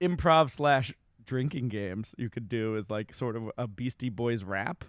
[0.00, 0.92] improv slash
[1.24, 4.84] drinking games you could do is like sort of a Beastie Boys rap.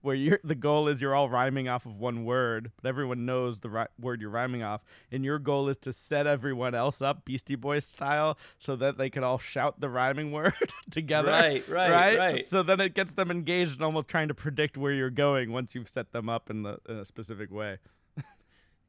[0.00, 3.60] Where you're, the goal is you're all rhyming off of one word, but everyone knows
[3.60, 4.82] the ri- word you're rhyming off,
[5.12, 9.08] and your goal is to set everyone else up Beastie Boys style, so that they
[9.10, 10.54] can all shout the rhyming word
[10.90, 11.30] together.
[11.30, 12.46] Right, right, right.
[12.46, 15.72] So then it gets them engaged and almost trying to predict where you're going once
[15.76, 17.78] you've set them up in, the, in a specific way.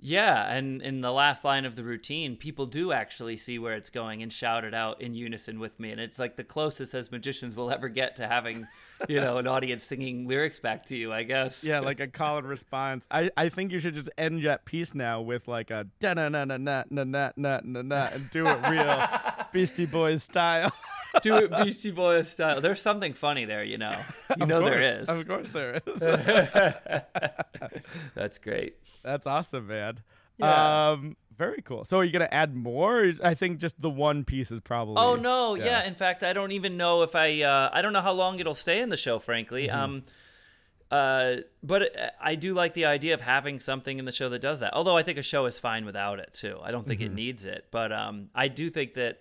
[0.06, 3.90] Yeah, and in the last line of the routine, people do actually see where it's
[3.90, 5.92] going and shout it out in unison with me.
[5.92, 8.68] And it's like the closest as magicians will ever get to having,
[9.08, 11.64] you know, an audience singing lyrics back to you, I guess.
[11.64, 13.08] Yeah, like a call and response.
[13.10, 16.28] I, I think you should just end that piece now with like a da na
[16.28, 19.08] na na na na na na na na and do it real
[19.54, 20.74] Beastie Boys style.
[21.22, 22.62] Do it Beastie Boys style.
[22.62, 23.98] There's something funny there, you know.
[24.38, 25.10] You know there is.
[25.10, 26.00] Of course there is.
[28.16, 28.76] That's great.
[29.04, 30.00] That's awesome, man.
[30.38, 30.92] Yeah.
[30.92, 31.84] Um, very cool.
[31.86, 33.12] So are you gonna add more?
[33.24, 34.96] I think just the one piece is probably.
[34.98, 35.84] Oh no, yeah.
[35.86, 37.42] In fact, I don't even know if I.
[37.42, 39.68] Uh, I don't know how long it'll stay in the show, frankly.
[39.68, 39.80] Mm-hmm.
[39.80, 40.04] Um,
[40.92, 44.42] uh, but uh, I do like the idea of having something in the show that
[44.44, 44.76] does that.
[44.76, 46.60] Although I think a show is fine without it too.
[46.62, 47.12] I don't think Mm-hmm.
[47.12, 49.20] it needs it, but um, I do think that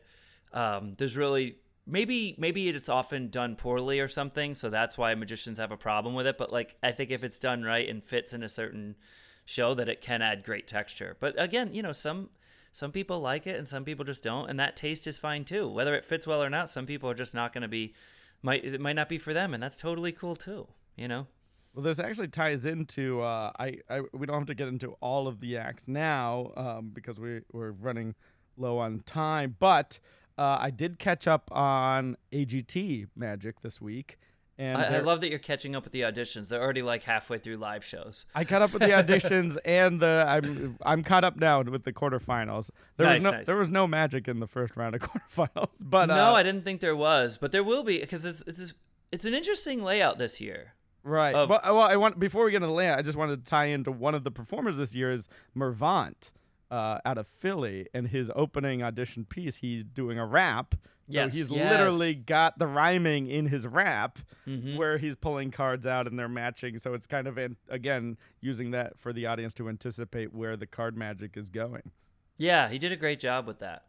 [0.52, 5.58] um, there's really maybe maybe it's often done poorly or something, so that's why magicians
[5.58, 6.38] have a problem with it.
[6.38, 8.96] But like, I think if it's done right and fits in a certain
[9.44, 11.16] show, that it can add great texture.
[11.20, 12.30] But again, you know, some
[12.72, 15.68] some people like it and some people just don't, and that taste is fine too.
[15.68, 17.94] Whether it fits well or not, some people are just not going to be
[18.42, 20.68] might it might not be for them, and that's totally cool too.
[20.96, 21.26] You know.
[21.74, 23.22] Well, this actually ties into.
[23.22, 26.90] Uh, I, I we don't have to get into all of the acts now um,
[26.92, 28.14] because we we're running
[28.56, 29.56] low on time.
[29.58, 29.98] But
[30.38, 34.18] uh, I did catch up on AGT Magic this week,
[34.58, 36.48] and I, I love that you're catching up with the auditions.
[36.48, 38.26] They're already like halfway through live shows.
[38.34, 41.92] I caught up with the auditions and the I'm I'm caught up now with the
[41.92, 42.70] quarterfinals.
[42.96, 43.46] There Nice, was no nice.
[43.46, 45.00] there was no magic in the first round of
[45.36, 48.42] quarterfinals, but no, uh, I didn't think there was, but there will be because it's
[48.46, 48.74] it's
[49.10, 50.74] it's an interesting layout this year.
[51.02, 51.34] right.
[51.34, 53.50] of- well, well, I want before we get into the layout, I just wanted to
[53.50, 56.30] tie into one of the performers this year is Mervant.
[56.72, 60.74] Uh, out of Philly, and his opening audition piece, he's doing a rap.
[60.74, 61.70] So Yes, he's yes.
[61.70, 64.76] literally got the rhyming in his rap, Mhm.
[64.78, 66.78] where he's pulling cards out and they're matching.
[66.78, 70.66] So it's kind of an, again using that for the audience to anticipate where the
[70.66, 71.90] card magic is going.
[72.38, 73.84] Yeah, he did a great job with that.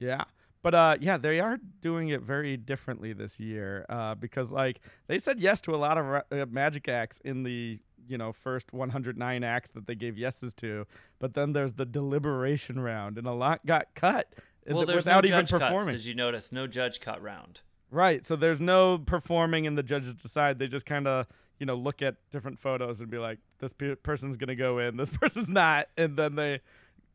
[0.00, 0.24] Yeah.
[0.62, 5.20] But uh, yeah, they are doing it very differently this year uh, because like they
[5.20, 7.78] said yes to a lot of ra- uh, magic acts in the
[8.08, 10.86] you know first 109 acts that they gave yeses to,
[11.18, 14.32] but then there's the deliberation round and a lot got cut
[14.68, 15.62] Well, there's without no even judge cuts.
[15.62, 15.92] performing.
[15.94, 16.52] Did you notice?
[16.52, 17.60] No judge cut round.
[17.90, 18.24] Right.
[18.24, 20.58] So there's no performing and the judges decide.
[20.58, 21.26] They just kind of,
[21.60, 24.78] you know, look at different photos and be like, this pe- person's going to go
[24.80, 25.86] in, this person's not.
[25.96, 26.60] And then they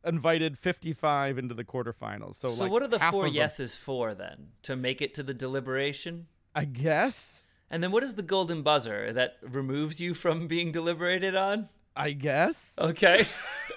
[0.04, 2.36] invited 55 into the quarterfinals.
[2.36, 4.48] So, So like, what are the four them- yeses for then?
[4.62, 6.26] To make it to the deliberation?
[6.54, 7.46] I guess.
[7.72, 11.70] And then what is the golden buzzer that removes you from being deliberated on?
[11.96, 12.76] I guess.
[12.78, 13.26] Okay.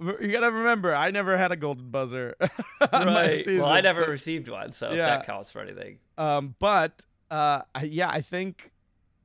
[0.00, 2.34] you got to remember, I never had a golden buzzer.
[2.92, 3.44] right.
[3.44, 6.00] season, Well, I never so- received one, so if that counts for anything.
[6.18, 8.72] Um, but uh, I, yeah, I think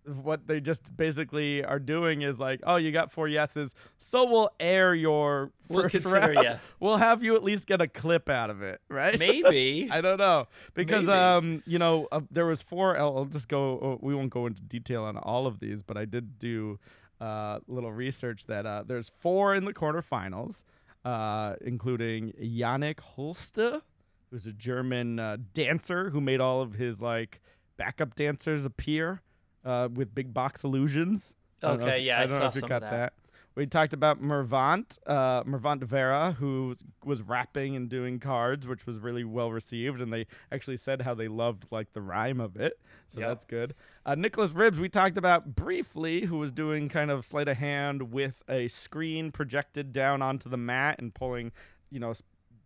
[0.05, 4.49] what they just basically are doing is like, oh, you got four yeses, so we'll
[4.59, 6.43] air your We'll consider round.
[6.43, 6.57] ya.
[6.79, 9.17] We'll have you at least get a clip out of it, right?
[9.19, 9.89] Maybe.
[9.91, 11.17] I don't know because Maybe.
[11.17, 12.97] um, you know, uh, there was four.
[12.97, 13.79] I'll, I'll just go.
[13.79, 16.79] uh, We won't go into detail on all of these, but I did do
[17.19, 20.63] uh, little research that uh, there's four in the quarterfinals.
[21.05, 23.81] uh, including Yannick Holste,
[24.29, 27.39] who's a German uh, dancer who made all of his like
[27.77, 29.21] backup dancers appear
[29.65, 31.33] uh, with big box illusions.
[31.63, 33.13] I Okay, if- yeah, I I don't know if you got of that.
[33.53, 38.87] We talked about Mervant, uh, Mervant Vera, who was, was rapping and doing cards, which
[38.87, 42.55] was really well received, and they actually said how they loved like the rhyme of
[42.55, 43.27] it, so Yep.
[43.29, 43.75] that's good.
[44.05, 48.13] Uh, Nicholas Ribs, we talked about briefly, who was doing kind of sleight of hand
[48.13, 51.51] with a screen projected down onto the mat and pulling,
[51.89, 52.13] you know,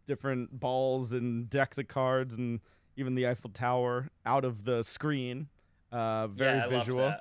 [0.06, 2.60] different balls and decks of cards and
[2.96, 5.48] even the Eiffel Tower out of the screen.
[5.96, 7.14] Uh, very yeah, visual.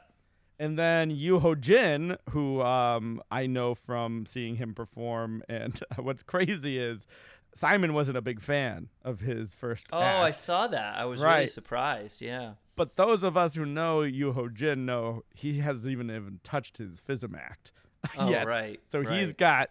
[0.59, 5.43] And then Yu Ho Jin, who um, I know from seeing him perform.
[5.49, 7.07] And what's crazy is
[7.55, 10.25] Simon wasn't a big fan of his first Oh, act.
[10.25, 10.97] I saw that.
[10.97, 12.23] I was really surprised.
[12.23, 12.53] Yeah.
[12.77, 16.79] But those of us who know Yu Ho Jin know he hasn't even even touched
[16.79, 17.73] his FISM act
[18.19, 18.47] Oh, yet.
[18.47, 18.81] right.
[18.87, 19.71] So he's got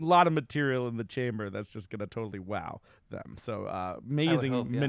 [0.00, 3.36] a lot of material in the chamber that's just going to totally wow them.
[3.38, 4.80] So uh, amazing hope, yeah.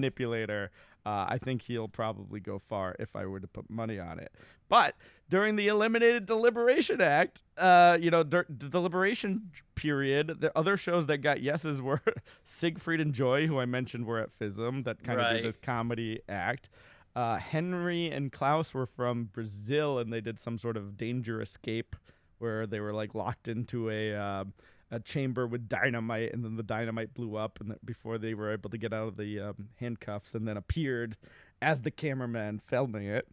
[1.06, 4.32] Uh, I think he'll probably go far if I were to put money on it.
[4.70, 4.95] But
[5.30, 11.41] during the eliminated deliberation act, uh, you know, deliberation period, the other shows that got
[11.41, 12.01] yeses were
[12.43, 15.34] Siegfried and Joy, who I mentioned were at FISM, that kind of Right.
[15.38, 16.70] did this comedy act.
[17.16, 21.95] Uh, Henry and Klaus were from Brazil, and they did some sort of danger escape
[22.39, 24.43] where they were like locked into a uh,
[24.91, 28.69] a chamber with dynamite, and then the dynamite blew up, and before they were able
[28.69, 31.17] to get out of the um, handcuffs, and then appeared
[31.61, 33.27] as the cameraman filming it,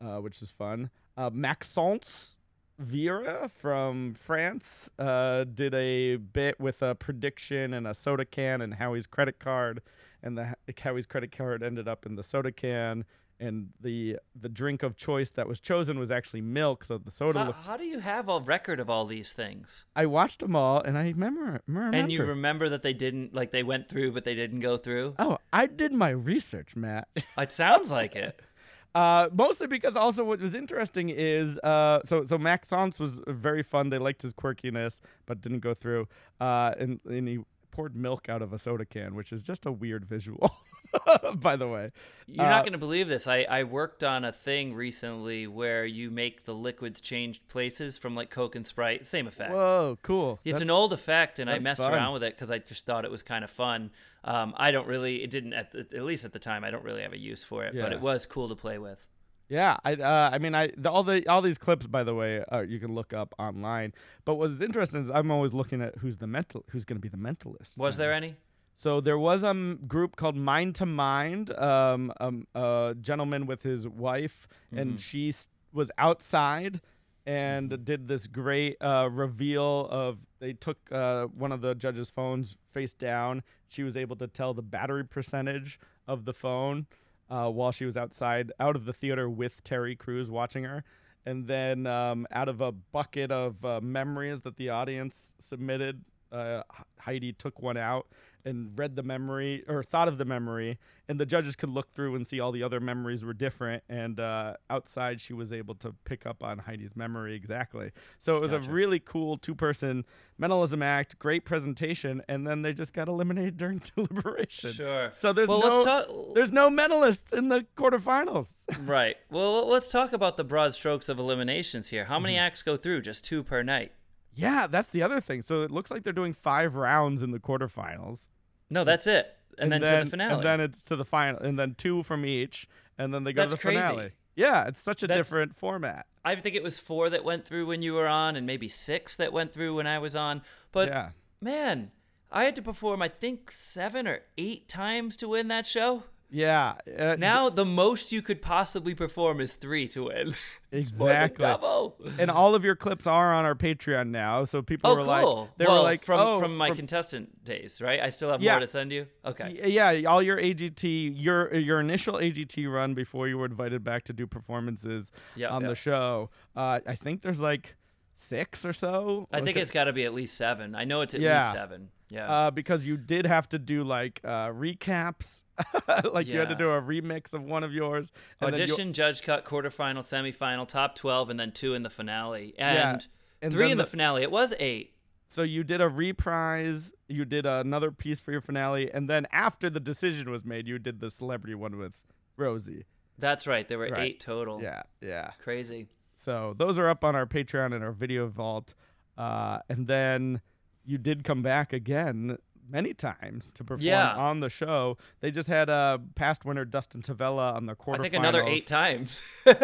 [0.00, 0.90] uh, which is fun.
[1.16, 2.40] Uh, Maxence
[2.82, 8.74] Vieira from France uh, did a bit with a prediction and a soda can and
[8.74, 9.80] Howie's credit card,
[10.22, 13.04] and the Howie's credit card ended up in the soda can.
[13.40, 17.40] And the the drink of choice that was chosen was actually milk, so the soda.
[17.40, 19.86] How, looked, how do you have a record of all these things?
[19.96, 21.60] I watched them all, and I remember.
[21.66, 21.96] remember.
[21.96, 25.14] And you remember that they didn't like they went through, but they didn't go through.
[25.18, 27.08] oh, I did my research, Matt.
[27.38, 28.40] It sounds like it.
[28.94, 33.90] Uh, mostly because also what was interesting is uh, so so Maxence was very fun.
[33.90, 36.06] They liked his quirkiness, but didn't go through.
[36.40, 37.40] Uh, and, and he
[37.72, 40.54] poured milk out of a soda can, which is just a weird visual.
[41.34, 41.90] By the way,
[42.26, 43.26] You're Uh, not going to believe this.
[43.26, 48.14] I, I worked on a thing recently where you make the liquids change places from
[48.14, 49.04] like Coke and Sprite.
[49.04, 49.52] Same effect.
[49.52, 50.40] whoa, cool.
[50.44, 51.92] It's an old effect, and I messed fun.
[51.92, 53.90] around with it because I just thought it was kind of fun.
[54.24, 56.64] Um, I don't really, it didn't at, the, at least at the time.
[56.64, 59.04] I don't really have a use for it, but it was cool to play with.
[59.46, 62.42] Yeah, I uh, I mean I the, all the all these clips by the way
[62.50, 63.92] uh, you can look up online.
[64.24, 67.10] But what's interesting is I'm always looking at who's the mental who's going to be
[67.10, 67.76] the mentalist.
[67.76, 68.04] Was now.
[68.04, 68.36] there any?
[68.76, 73.62] So there was a m- group called Mind to Mind, um, um, a gentleman with
[73.62, 75.32] his wife, and she
[75.72, 76.80] was outside
[77.26, 82.56] and did this great uh, reveal of they took uh, one of the judge's phones
[82.72, 83.42] face down.
[83.68, 86.86] She was able to tell the battery percentage of the phone
[87.30, 90.84] uh, while she was outside, out of the theater with Terry Crews watching her.
[91.24, 96.64] And then um, out of a bucket of uh, memories that the audience submitted, uh,
[97.00, 98.06] Heidi took one out
[98.44, 100.78] and read the memory or thought of the memory,
[101.08, 103.82] and the judges could look through and see all the other memories were different.
[103.88, 107.90] And uh, outside, she was able to pick up on Heidi's memory exactly.
[108.18, 108.70] So it was Gotcha.
[108.70, 110.04] a really cool two-person
[110.38, 114.72] mentalism act, great presentation, and then they just got eliminated during deliberation.
[114.72, 115.10] Sure.
[115.10, 116.34] So there's well, no let's talk.
[116.34, 118.52] there's no mentalists in the quarterfinals.
[118.84, 119.16] Right.
[119.30, 122.04] Well, let's talk about the broad strokes of eliminations here.
[122.04, 122.22] How Mm-hmm.
[122.24, 123.00] many acts go through?
[123.02, 123.92] Just two per night.
[124.34, 125.42] yeah, that's the other thing.
[125.42, 128.26] So it looks like they're doing five rounds in the quarterfinals.
[128.70, 129.30] No, that's it.
[129.58, 130.34] And, then, to the finale.
[130.34, 132.66] And then it's to the final, and then two from each,
[132.98, 133.80] and then they go That's to the crazy.
[133.80, 134.10] finale.
[134.34, 136.06] Yeah, it's such a That's- different format.
[136.24, 139.14] I think it was four that went through when you were on, and maybe six
[139.16, 140.42] that went through when I was on.
[140.72, 141.10] But yeah.
[141.40, 141.92] man,
[142.32, 146.04] I had to perform, I think, seven or eight times to win that show.
[146.34, 146.74] Yeah.
[146.98, 150.34] uh, Now the most you could possibly perform is three to win.
[150.72, 151.44] It's more than Exactly.
[151.46, 151.96] double.
[152.18, 155.40] and all of your clips are on our Patreon now, so people Oh, were cool.
[155.42, 158.00] like, they well, were like, from oh, from my contestant days, right?
[158.00, 158.54] I still have Yeah.
[158.54, 159.06] more to send you.
[159.24, 159.60] Okay.
[159.70, 164.12] Yeah, all your AGT, your your initial AGT run before you were invited back to
[164.12, 165.68] do performances Yeah, on yeah.
[165.68, 166.30] the show.
[166.56, 167.76] Uh, I think there's like
[168.16, 169.28] six or so.
[169.32, 170.74] I think it's got to be at least seven.
[170.74, 171.36] I know it's at Yeah.
[171.38, 171.90] least seven.
[172.14, 172.30] Yeah.
[172.46, 175.42] uh, because you did have to do like uh, recaps,
[176.12, 178.12] like you had to do a remix of one of yours.
[178.40, 181.90] and then you- Audition, judge cut, quarterfinal, semifinal, top twelve, and then two in the
[181.90, 183.06] finale, Yeah, and,
[183.42, 184.22] and three in the, the- finale.
[184.22, 184.92] It was eight.
[185.28, 189.68] So you did a reprise, you did another piece for your finale, and then after
[189.68, 191.94] the decision was made, you did the celebrity one with
[192.36, 192.84] Rosie.
[193.18, 193.66] That's right.
[193.66, 194.00] There were Right.
[194.10, 194.62] eight total.
[194.62, 195.32] Yeah, yeah.
[195.38, 195.88] Crazy.
[196.14, 198.74] So those are up on our Patreon and our video vault.
[199.18, 200.40] Uh, and then
[200.84, 202.38] you did come back again
[202.70, 204.14] many times to perform Yeah.
[204.14, 204.96] on the show.
[205.20, 207.98] They just had uh, past winner Dustin Tavella on the quarterfinals.
[207.98, 209.22] I think another eight times.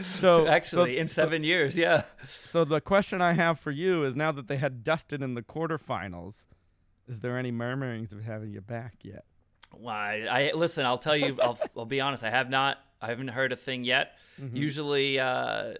[0.00, 2.02] So Actually, so- in so- seven years, yeah.
[2.44, 5.42] So the question I have for you is: Now that they had Dustin in the
[5.42, 6.44] quarterfinals,
[7.08, 9.24] is there any murmurings of having you back yet?
[9.72, 10.26] Why?
[10.30, 10.84] I listen.
[10.86, 11.36] I'll tell you.
[11.42, 12.22] I'll, I'll be honest.
[12.24, 12.78] I have not.
[13.00, 14.12] I haven't heard a thing yet.
[14.40, 14.56] Mm-hmm.
[14.56, 15.74] Usually, uh,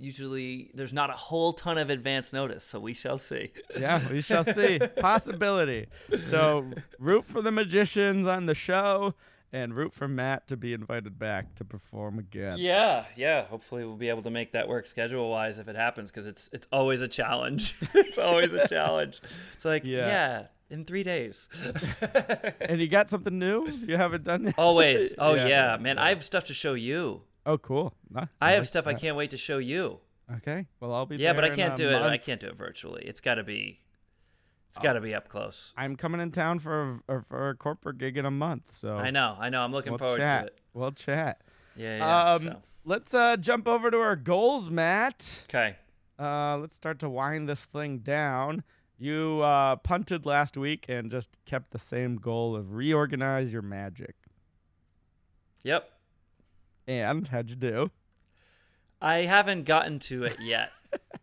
[0.00, 3.52] usually there's not a whole ton of advance notice, so we shall see.
[3.78, 4.78] Yeah, we shall see.
[4.98, 5.86] Possibility.
[6.20, 9.14] So root for the magicians on the show,
[9.52, 12.58] and root for Matt to be invited back to perform again.
[12.58, 13.44] Yeah, yeah.
[13.44, 16.48] Hopefully, we'll be able to make that work schedule wise if it happens, because it's
[16.52, 17.74] it's always a challenge.
[17.94, 19.20] it's always a challenge.
[19.54, 20.06] It's like Yeah.
[20.06, 21.48] yeah, in three days.
[22.60, 24.54] And you got something new you haven't done yet?
[24.58, 25.14] always.
[25.18, 25.98] Oh Yeah, yeah, yeah, man.
[25.98, 27.22] I have stuff to show you.
[27.46, 27.94] Oh, cool.
[28.10, 30.00] Nah, I have like stuff I can't wait to show you.
[30.36, 30.66] Okay.
[30.78, 32.02] Well, I'll be Yeah, but I can't do it.
[32.02, 33.02] I can't do it virtually.
[33.04, 33.80] It's got to be.
[34.68, 34.82] It's Oh.
[34.82, 35.72] got to be up close.
[35.76, 39.10] I'm coming in town for a, for a corporate gig in a month, so I
[39.10, 39.36] know.
[39.40, 39.62] I know.
[39.62, 40.42] I'm looking we'll forward chat.
[40.42, 40.60] to it.
[40.74, 41.40] We'll chat.
[41.74, 41.96] Yeah.
[41.96, 42.62] yeah um, so.
[42.84, 45.44] let's uh, jump over to our goals, Matt.
[45.48, 45.76] Okay.
[46.20, 48.62] Uh, let's start to wind this thing down.
[48.98, 54.14] You uh, punted last week and just kept the same goal of reorganize your magic.
[55.64, 55.90] Yep.
[56.90, 57.90] And how'd you do?
[59.00, 60.72] I haven't gotten to it yet.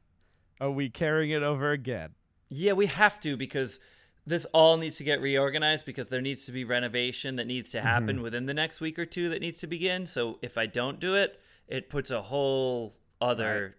[0.61, 2.11] Are we carrying it over again?
[2.49, 3.81] yeah, we have to because
[4.25, 7.79] this all needs to get reorganized because there needs to be renovation that needs to
[7.79, 7.87] Mm-hmm.
[7.87, 10.05] happen within the next week or two that needs to begin.
[10.05, 13.75] So if I don't do it, it puts a whole other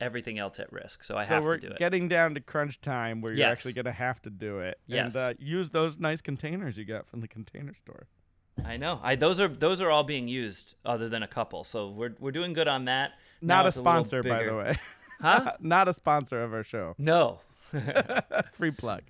[0.00, 1.02] everything else at risk.
[1.02, 1.78] So I so have to do it.
[1.78, 4.78] getting down to crunch time where you're actually going to have to do it.
[4.86, 5.14] Yes.
[5.16, 8.06] And uh, use those nice containers you got from the container store.
[8.64, 9.00] I know.
[9.02, 11.64] I those are those are all being used other than a couple.
[11.64, 13.12] So we're we're doing good on that.
[13.40, 14.78] Now Not a sponsor, by the way.
[15.20, 15.52] Huh?
[15.60, 16.94] Not a sponsor of our show.
[16.98, 17.40] No.
[18.52, 19.02] Free plug.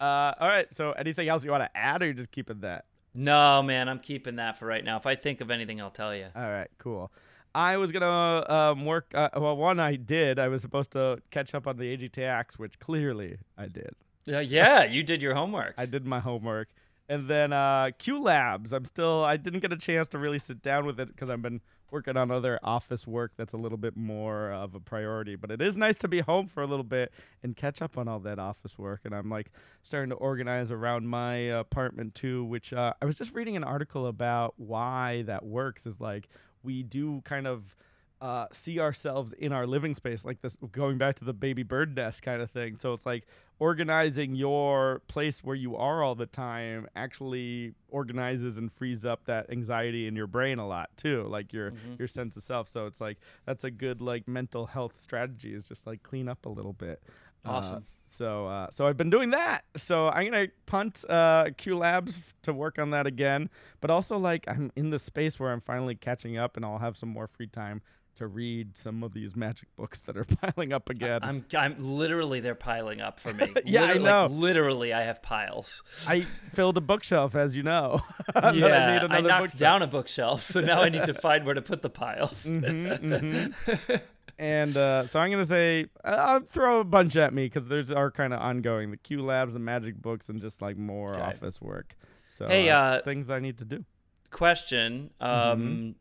[0.00, 0.72] Uh, all right.
[0.74, 2.84] So anything else you want to add, or you're just keeping that?
[3.14, 4.96] No, man, I'm keeping that for right now.
[4.96, 6.26] If I think of anything, I'll tell you.
[6.36, 7.10] All right, cool.
[7.54, 9.10] I was gonna um, work.
[9.14, 10.38] Uh, well, one I did.
[10.38, 13.90] I was supposed to catch up on the AGTX, which clearly I did.
[14.24, 15.74] Yeah, yeah, you did your homework.
[15.78, 16.68] I did my homework,
[17.08, 18.72] and then uh, Q Labs.
[18.72, 19.24] I'm still.
[19.24, 22.18] I didn't get a chance to really sit down with it because I've been working
[22.18, 25.36] on other office work that's a little bit more of a priority.
[25.36, 28.08] But it is nice to be home for a little bit and catch up on
[28.08, 29.00] all that office work.
[29.04, 29.50] And I'm like
[29.82, 32.44] starting to organize around my apartment too.
[32.44, 35.86] Which uh, I was just reading an article about why that works.
[35.86, 36.28] Is like
[36.62, 37.74] we do kind of
[38.20, 41.94] uh, see ourselves in our living space, like this, going back to the baby bird
[41.94, 42.76] nest kind of thing.
[42.76, 43.26] So it's like
[43.60, 49.50] organizing your place where you are all the time actually organizes and frees up that
[49.50, 52.68] anxiety in your brain a lot too, like your your sense of self.
[52.68, 56.46] So it's like that's a good like mental health strategy is just like clean up
[56.46, 57.02] a little bit.
[57.44, 57.84] Uh, Awesome.
[58.08, 59.62] so uh, so I've been doing that.
[59.76, 63.50] So I'm gonna punt uh, Q Labs f- to work on that again.
[63.80, 66.96] But also like I'm in the space where I'm finally catching up, and I'll have
[66.96, 67.82] some more free time
[68.18, 71.20] to read some of these magic books that are piling up again.
[71.22, 73.52] I'm I'm literally they're piling up for me.
[73.64, 74.22] Yeah, I Literally- know.
[74.26, 75.82] Like, literally, I have piles.
[76.06, 76.20] I
[76.52, 78.02] filled a bookshelf, as you know.
[78.36, 79.58] Yeah, I, need I another knocked bookshelf.
[79.60, 82.44] down a bookshelf, so now I need to find where to put the piles.
[82.46, 84.00] Mhm, mhm.
[84.38, 87.90] and uh, so I'm gonna say uh, I'll throw a bunch at me because there's
[87.90, 91.20] are kind of ongoing the Q Labs, the magic books, and just like more Okay.
[91.22, 91.96] office work.
[92.36, 93.84] So Hey, uh, uh, things that I need to do.
[94.30, 95.10] Question.
[95.20, 95.94] Um, we-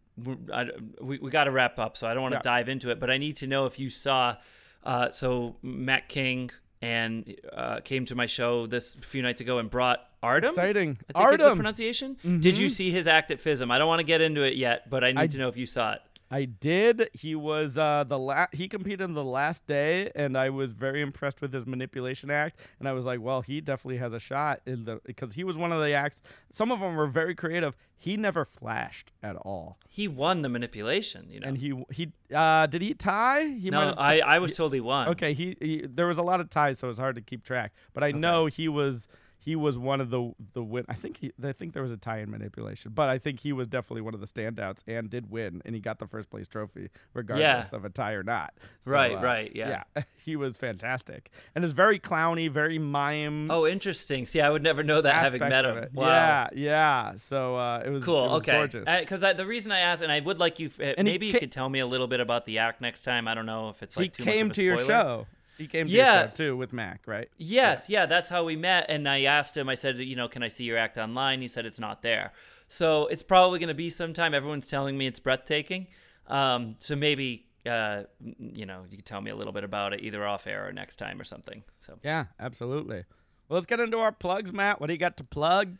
[0.54, 0.66] I,
[1.02, 2.48] we we got to wrap up, so I don't want to Mm-hmm.
[2.48, 2.58] Yeah.
[2.60, 4.36] dive into it, but I need to know if you saw.
[4.84, 6.50] Uh, so Mac King
[6.82, 10.50] and uh, came to my show this few nights ago and brought Artem.
[10.52, 11.58] Exciting, I think is the Artem.
[11.58, 12.18] pronunciation.
[12.40, 12.72] Did you Mhm.
[12.72, 13.70] see his act at FISM?
[13.72, 15.58] I don't want to get into it yet, but I need I- to know if
[15.58, 16.02] you saw it.
[16.30, 17.10] I did.
[17.14, 21.02] He was uh, the la- he competed in the last day, and I was very
[21.02, 22.60] impressed with his manipulation act.
[22.80, 25.56] And I was like, well, he definitely has a shot in the because he was
[25.58, 26.22] one of the acts.
[26.52, 27.76] Some of them were very creative.
[28.00, 31.48] He never flashed at all, He won the manipulation, you know.
[31.48, 33.46] and he he uh, did he tie?
[33.46, 35.08] He no, have I, I was told he won.
[35.10, 37.44] Okay, he, he there was a lot of ties, so it was hard to keep
[37.44, 37.74] track.
[37.94, 39.08] But I know he was
[39.40, 40.86] he was one of the the win.
[40.90, 43.54] I think he I think there was a tie in manipulation, but I think he
[43.54, 46.48] was definitely one of the standouts and did win, and he got the first place
[46.48, 48.54] trophy regardless of a tie or not.
[48.82, 49.84] So, Right, uh, right, yeah.
[49.96, 50.04] yeah.
[50.28, 53.50] He was fantastic, and it's very clowny, very mime.
[53.50, 54.26] Oh, interesting.
[54.26, 55.88] See, I would never know that having met him.
[55.94, 56.08] Wow.
[56.08, 57.14] Yeah, yeah.
[57.16, 58.26] So uh, it was Cool.
[58.26, 59.00] It was okay.
[59.00, 61.70] Because the reason I asked, and I would like you, uh, maybe you could tell
[61.70, 63.26] me a little bit about the act next time.
[63.28, 65.28] I don't know if it's like he too came much of to a your show.
[65.58, 66.28] He came to Yeah.
[66.28, 67.30] show too with Mac, right?
[67.38, 68.86] Yes, yeah, that's how we met.
[68.90, 71.42] And I asked him, I said, you know, can I see your act online?
[71.42, 72.32] He said it's not there.
[72.68, 74.34] So it's probably going to be sometime.
[74.34, 75.88] Everyone's telling me it's breathtaking.
[76.28, 78.04] Um, so maybe uh,
[78.40, 80.72] you know, you can tell me a little bit about it either off air or
[80.72, 81.64] next time or something.
[81.80, 83.04] So Yeah, absolutely.
[83.50, 84.80] Well, let's get into our plugs, Matt.
[84.80, 85.78] What do you got to plug?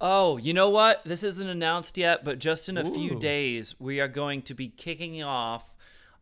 [0.00, 1.02] Oh, you know what?
[1.04, 4.68] This isn't announced yet, but just in a few days, we are going to be
[4.68, 5.75] kicking off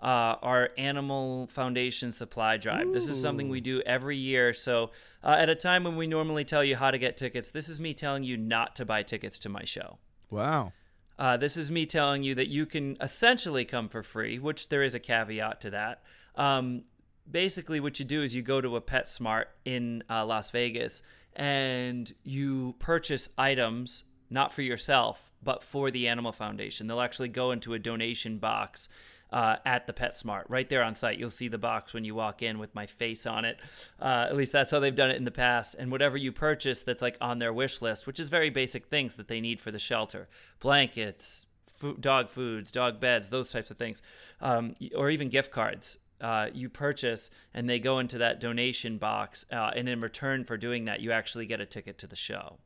[0.05, 2.93] uh, our Animal Foundation supply drive.
[2.93, 4.53] This is something we do every year.
[4.53, 4.91] So,
[5.23, 7.81] uh, at a time when we normally tell you how to get tickets, this is
[7.81, 9.97] me telling you not to buy tickets to my show.
[10.29, 10.73] Wow.
[11.19, 14.83] Uh, this is me telling you that you can essentially come for free, which there
[14.83, 16.03] is a caveat to that.
[16.37, 16.83] Um,
[17.31, 21.03] basically, what you do is you go to a PetSmart in uh, Las Vegas
[21.35, 26.89] and you purchase items not for yourself, but for the Animal Foundation.
[26.89, 28.89] They'll actually go into a donation box
[29.35, 31.19] uh, at the PetSmart right there on site.
[31.19, 33.59] You'll see the box when you walk in with my face on it.
[34.01, 35.75] Uh, at least that's how they've done it in the past.
[35.77, 39.17] And whatever you purchase that's like on their wish list, which is very basic things
[39.17, 40.29] that they need for the shelter
[40.61, 44.03] blankets, food, dog foods, dog beds, those types of things,
[44.41, 45.99] um, or even gift cards.
[46.21, 50.57] Uh, you purchase and they go into that donation box, uh, and in return for
[50.57, 52.59] doing that, you actually get a ticket to the show.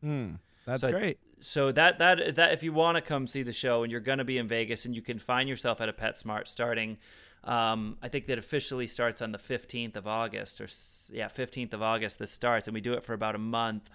[0.00, 0.36] Hmm.
[0.66, 1.18] That's So great.
[1.40, 4.18] So that that that if you want to come see the show and you're going
[4.18, 6.98] to be in Vegas and you can find yourself at a PetSmart starting,
[7.44, 10.68] um, I think that officially starts on the 15th of August or
[11.14, 12.18] yeah 15th of August.
[12.18, 13.88] This starts and we do it for about a month.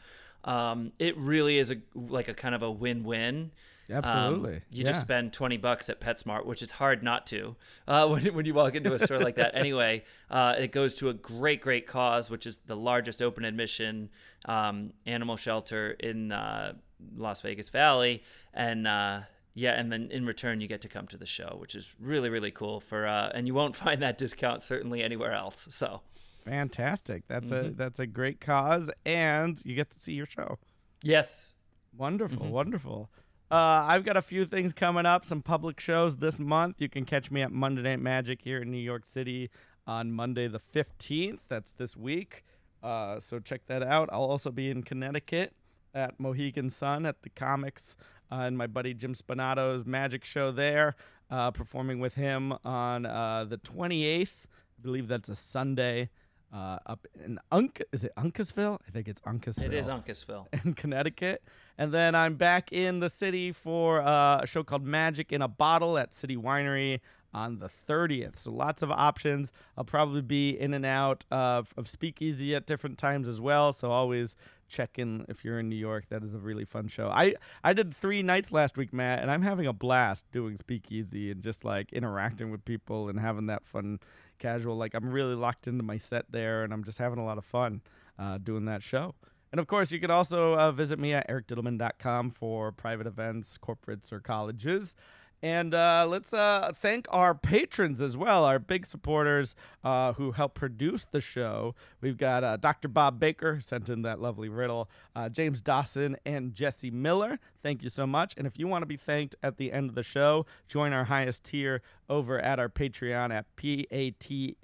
[0.43, 3.51] Um, it really is a like a kind of a win-win.
[3.91, 4.53] Um, Absolutely.
[4.71, 4.87] you Yeah.
[4.87, 7.55] just spend 20 bucks at PetSmart, which is hard not to
[7.87, 9.53] uh, when, when you walk into a store like that.
[9.61, 14.09] Anyway, uh, it goes to a great, great cause, which is the largest open admission
[14.45, 16.73] um, animal shelter in uh,
[17.15, 18.23] Las Vegas Valley.
[18.53, 19.21] And uh,
[19.53, 22.29] yeah, and then in return, you get to come to the show, which is really,
[22.29, 22.79] really cool.
[22.79, 25.67] For uh, And you won't find that discount certainly anywhere else.
[25.71, 26.01] So
[26.45, 27.23] Fantastic.
[27.27, 27.67] That's Mm-hmm.
[27.67, 30.57] a that's a great cause, and you get to see your show.
[31.03, 31.53] yes.
[31.97, 32.49] Wonderful, Mm-hmm.
[32.53, 33.09] wonderful.
[33.51, 36.79] Uh, I've got a few things coming up, some public shows this month.
[36.79, 39.49] You can catch me at Monday Night Magic here in New York City
[39.85, 41.39] on Monday the 15th.
[41.49, 42.45] That's this week.
[42.81, 44.07] Uh, so check that out.
[44.09, 45.51] I'll also be in Connecticut
[45.93, 47.97] at Mohegan Sun at the comics
[48.31, 50.95] uh, and my buddy Jim Spinato's magic show there,
[51.29, 54.45] uh, performing with him on uh, the 28th.
[54.45, 56.09] I believe that's a Sunday.
[56.53, 58.77] Uh, up in Unk, is it Uncasville?
[58.85, 60.47] I think it's Uncasville It is Uncasville.
[60.65, 61.41] in Connecticut.
[61.77, 65.47] And then I'm back in the city for uh, a show called Magic in a
[65.47, 66.99] Bottle at City Winery
[67.33, 68.39] on the 30th.
[68.39, 69.51] So lots of options.
[69.77, 73.71] I'll probably be in and out of, of Speakeasy at different times as well.
[73.71, 74.35] So always
[74.67, 76.07] check in if you're in New York.
[76.09, 77.09] That is a really fun show.
[77.09, 81.31] I, I did three nights last week, Matt, and I'm having a blast doing Speakeasy
[81.31, 83.99] and just like interacting with people and having that fun
[84.41, 84.75] casual.
[84.75, 87.45] Like I'm really locked into my set there and I'm just having a lot of
[87.45, 87.81] fun
[88.19, 89.15] uh, doing that show.
[89.51, 94.11] And of course, you can also uh, visit me at ericdittelman.com for private events, corporates,
[94.11, 94.95] or colleges.
[95.43, 100.53] And uh, let's uh, thank our patrons as well, our big supporters uh, who help
[100.53, 101.73] produce the show.
[101.99, 102.87] We've got uh, Dr.
[102.87, 107.39] Bob Baker, who sent in that lovely riddle, uh, James Dawson, and Jesse Miller.
[107.63, 108.35] Thank you so much.
[108.37, 111.05] And if you want to be thanked at the end of the show, join our
[111.05, 114.60] highest tier over at our Patreon at P-A-T R-E-O-N dot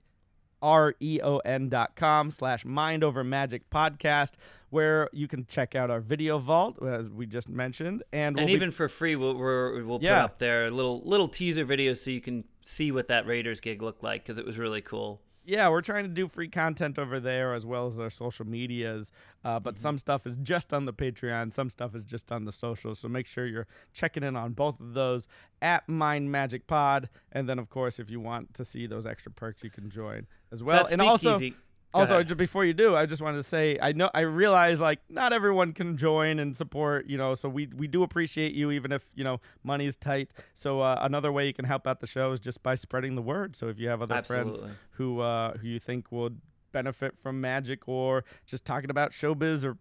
[1.95, 4.33] com slash mind over magic podcast
[4.69, 8.47] where you can check out our video vault as we just mentioned and, we'll and
[8.47, 10.15] be- even for free, we'll, we're, we'll Yeah.
[10.21, 13.81] put up there little little teaser videos so you can see what that Raiders gig
[13.81, 15.21] looked like because it was really cool.
[15.47, 19.11] Yeah we're trying to do free content over there as well as our social medias
[19.43, 22.51] uh, but some stuff is just on the patreon some stuff is just on the
[22.51, 25.27] socials so make sure you're checking in on both of those
[25.61, 29.31] at mind magic pod and then of course if you want to see those extra
[29.31, 30.83] perks you can join as well.
[30.83, 31.55] That and Speakeasy- Go
[31.93, 34.99] Also, just before you do, I just wanted to say I know I realize like
[35.09, 38.91] not everyone can join and support, you know, so we we do appreciate you even
[38.91, 40.29] if, you know, money is tight.
[40.53, 43.21] So uh, another way you can help out the show is just by spreading the
[43.21, 43.55] word.
[43.55, 44.61] So if you have other friends
[44.91, 49.77] who uh who you think would benefit from magic or just talking about showbiz or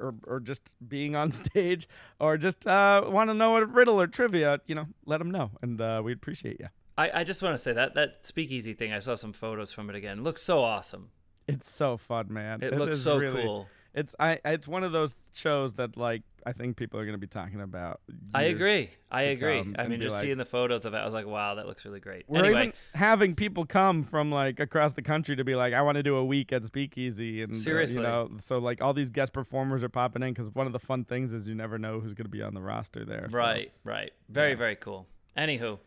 [0.00, 1.88] or, or just being on stage
[2.20, 5.50] or just uh, want to know a riddle or trivia, you know, let them know
[5.60, 6.68] and uh, we'd appreciate you.
[6.96, 8.92] I, I just want to say that that speakeasy thing.
[8.92, 10.18] I saw some photos from it again.
[10.18, 11.10] It looks so awesome.
[11.48, 12.62] It's so fun, man.
[12.62, 13.66] It, looks so really- cool.
[13.94, 17.18] It's I it's one of those shows that like I think people are going to
[17.18, 18.00] be talking about.
[18.32, 18.90] I agree.
[19.10, 19.64] I agree.
[19.76, 21.84] I mean, just like- seeing the photos of it, I was like, wow, that looks
[21.84, 22.24] really great.
[22.28, 25.82] We're anyway, even having people come from like across the country to be like, I
[25.82, 27.96] want to do a week at Speakeasy, and uh, Seriously.
[27.96, 30.78] you know, so like all these guest performers are popping in because one of the
[30.78, 33.26] fun things is you never know who's going to be on the roster there.
[33.30, 34.12] so- right, right.
[34.28, 35.06] Very, very cool.
[35.36, 35.78] Anywho.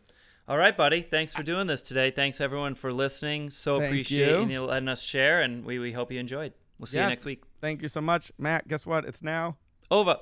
[0.52, 1.00] All right, buddy.
[1.00, 2.10] Thanks for doing this today.
[2.10, 3.48] Thanks everyone for listening.
[3.48, 4.46] So Thank appreciate you.
[4.46, 6.52] you letting us share, and we, we hope you enjoyed.
[6.78, 7.04] We'll see Yeah.
[7.04, 7.42] you next week.
[7.62, 8.68] Thank you so much, Matt.
[8.68, 9.06] Guess what?
[9.06, 9.56] It's now.
[9.90, 10.18] Over.